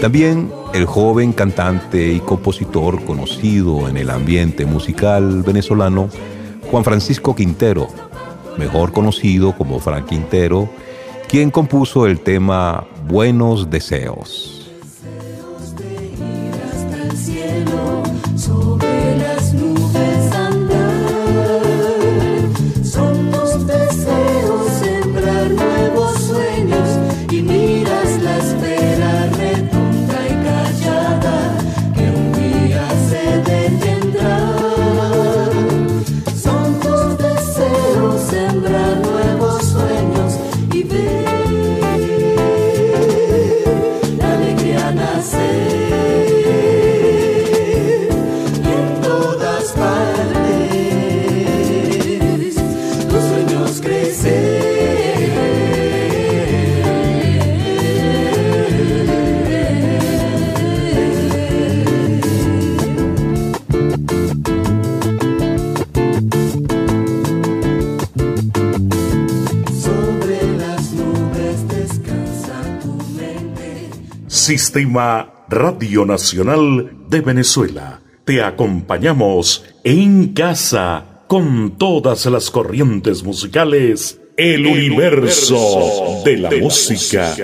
[0.00, 6.08] También el joven cantante y compositor conocido en el ambiente musical venezolano,
[6.70, 7.88] Juan Francisco Quintero,
[8.56, 10.70] mejor conocido como Frank Quintero,
[11.28, 14.57] quien compuso el tema Buenos Deseos.
[74.48, 78.00] Sistema Radio Nacional de Venezuela.
[78.24, 84.18] Te acompañamos en casa con todas las corrientes musicales.
[84.38, 87.36] El, universo, de la, música.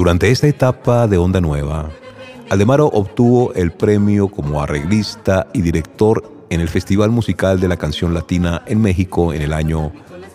[0.00, 1.90] Durante esta etapa de Onda Nueva,
[2.48, 8.14] Aldemaro obtuvo el premio como arreglista y director en el Festival Musical de la Canción
[8.14, 9.92] Latina en México en el año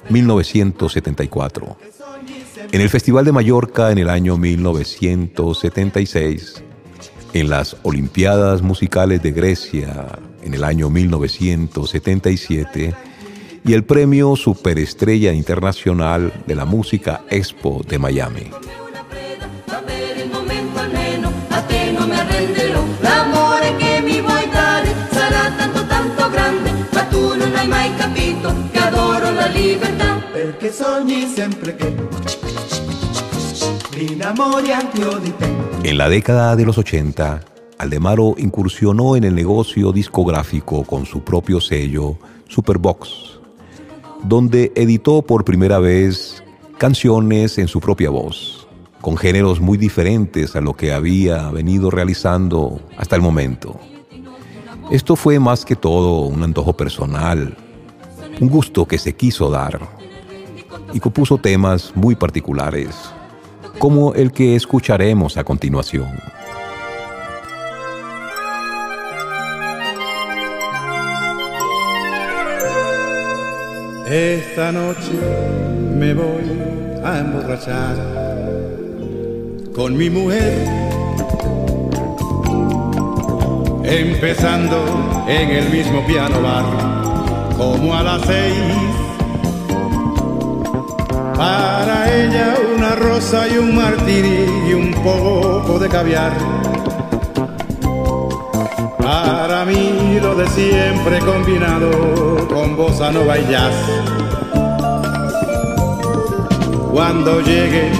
[0.10, 1.78] 1974.
[2.74, 6.64] En el Festival de Mallorca en el año 1976,
[7.34, 12.94] en las Olimpiadas Musicales de Grecia en el año 1977
[13.66, 18.52] y el premio Superestrella Internacional de la Música Expo de Miami.
[29.46, 31.94] La libertà Perché sogni sempre che
[33.96, 35.46] mi innamori anche io di te.
[35.84, 37.42] En la década de los 80,
[37.78, 42.18] Aldemaro incursionó en el negocio discográfico con su propio sello,
[42.50, 43.40] Superbox,
[44.24, 46.44] donde editó por primera vez
[46.78, 48.68] canciones en su propia voz,
[49.00, 53.80] con géneros muy diferentes a lo que había venido realizando hasta el momento.
[54.92, 57.56] Esto fue más que todo un antojo personal,
[58.40, 59.80] un gusto que se quiso dar,
[60.94, 62.96] y compuso temas muy particulares,
[63.80, 66.10] como el que escucharemos a continuación.
[74.08, 75.12] Esta noche
[75.98, 77.98] me voy a emborrachar
[79.76, 80.68] con mi mujer,
[83.84, 86.95] empezando en el mismo piano bar,
[87.58, 88.56] como a las seis.
[91.36, 96.34] Para ella una rosa y un martini y un poco de caviar.
[99.00, 103.76] Para mí lo de siempre combinado con bossa nova y jazz.
[106.92, 107.92] Cuando llegue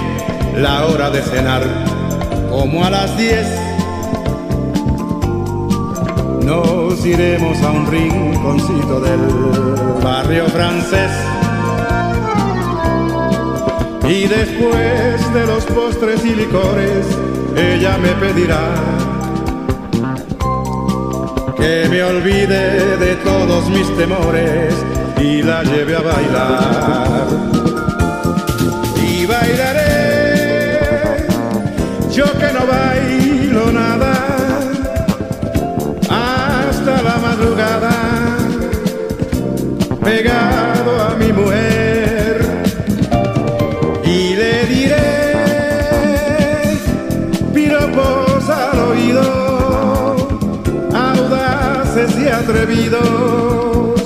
[0.56, 1.62] la hora de cenar,
[2.50, 3.65] como a las 10,
[6.46, 9.20] nos iremos a un rinconcito del
[10.00, 11.10] barrio francés.
[14.08, 17.04] Y después de los postres y licores,
[17.56, 18.60] ella me pedirá
[21.56, 24.72] que me olvide de todos mis temores
[25.20, 27.26] y la lleve a bailar.
[29.02, 31.26] Y bailaré,
[32.12, 33.25] yo que no bailo
[40.16, 42.40] pegado a mi mujer.
[44.04, 45.08] Y le diré
[47.52, 50.16] piropos al oído,
[50.94, 54.00] audaces y atrevidos,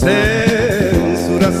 [0.00, 1.58] censurase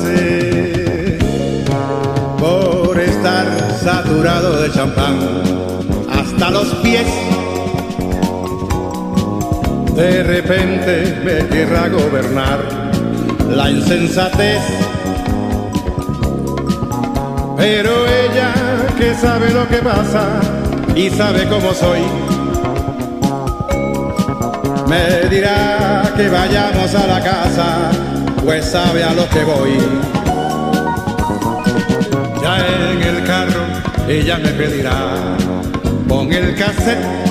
[2.38, 3.46] por estar
[3.82, 5.16] saturado de champán
[6.10, 7.06] hasta los pies.
[9.94, 12.79] De repente me querrá gobernar
[13.50, 14.60] la insensatez.
[17.56, 18.52] Pero ella
[18.98, 20.40] que sabe lo que pasa
[20.94, 22.00] y sabe cómo soy,
[24.88, 27.90] me dirá que vayamos a la casa,
[28.44, 29.78] pues sabe a lo que voy.
[32.42, 33.62] Ya en el carro
[34.08, 35.36] ella me pedirá,
[36.08, 37.30] pon el cassette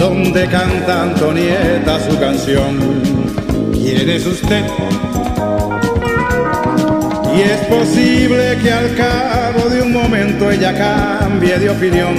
[0.00, 3.09] donde canta Antonieta su canción.
[4.10, 4.64] ¿Quién es usted?
[7.36, 12.16] Y es posible que al cabo de un momento ella cambie de opinión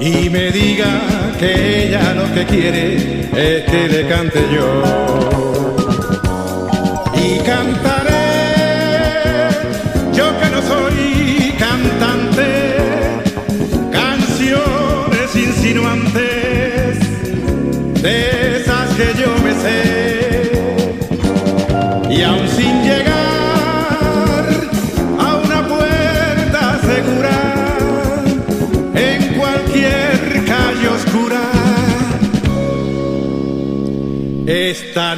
[0.00, 0.88] y me diga
[1.38, 4.82] que ella lo que quiere es que le cante yo.
[7.14, 7.95] Y cantaré,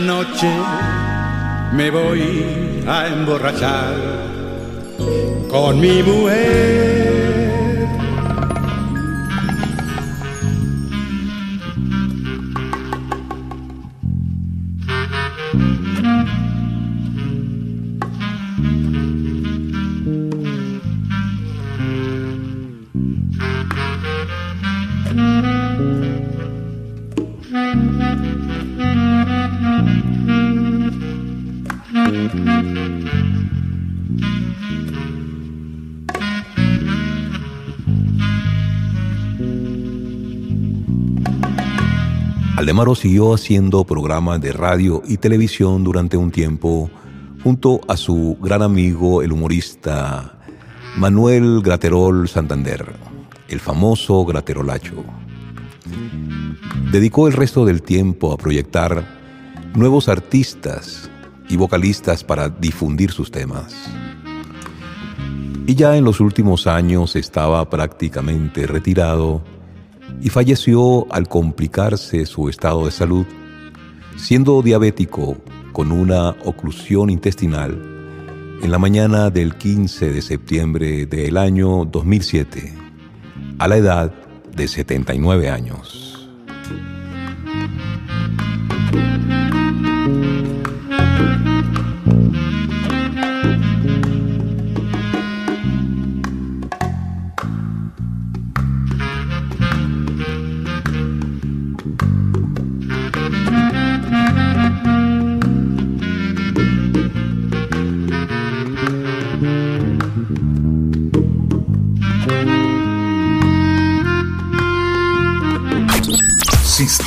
[0.06, 0.50] noche
[1.72, 3.94] me voy a emborrachar
[5.48, 7.17] con mi mujer.
[42.78, 46.88] Siguió haciendo programas de radio y televisión durante un tiempo
[47.42, 50.38] junto a su gran amigo, el humorista
[50.96, 52.94] Manuel Graterol Santander,
[53.48, 55.04] el famoso Graterolacho.
[56.92, 59.04] Dedicó el resto del tiempo a proyectar
[59.74, 61.10] nuevos artistas
[61.48, 63.74] y vocalistas para difundir sus temas.
[65.66, 69.42] Y ya en los últimos años estaba prácticamente retirado
[70.20, 73.26] y falleció al complicarse su estado de salud,
[74.16, 75.36] siendo diabético
[75.72, 77.98] con una oclusión intestinal
[78.62, 82.74] en la mañana del 15 de septiembre del año 2007,
[83.58, 84.12] a la edad
[84.54, 86.07] de 79 años.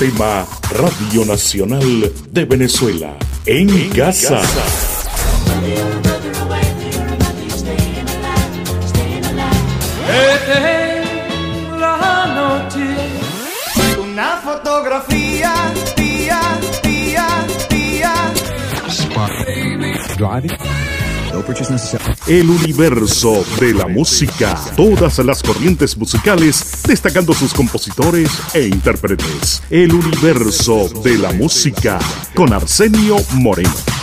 [0.02, 3.16] Sistema Radio Nacional de Venezuela.
[3.46, 4.42] En, casa.
[11.80, 12.82] la noche.
[14.02, 15.54] Una fotografía,
[15.96, 16.42] tía,
[16.82, 17.28] tía,
[17.70, 18.32] tía.
[22.28, 24.56] El universo de la música.
[24.76, 29.64] Todas las corrientes musicales, destacando sus compositores e intérpretes.
[29.72, 31.98] El universo de la música
[32.36, 34.01] con Arsenio Moreno.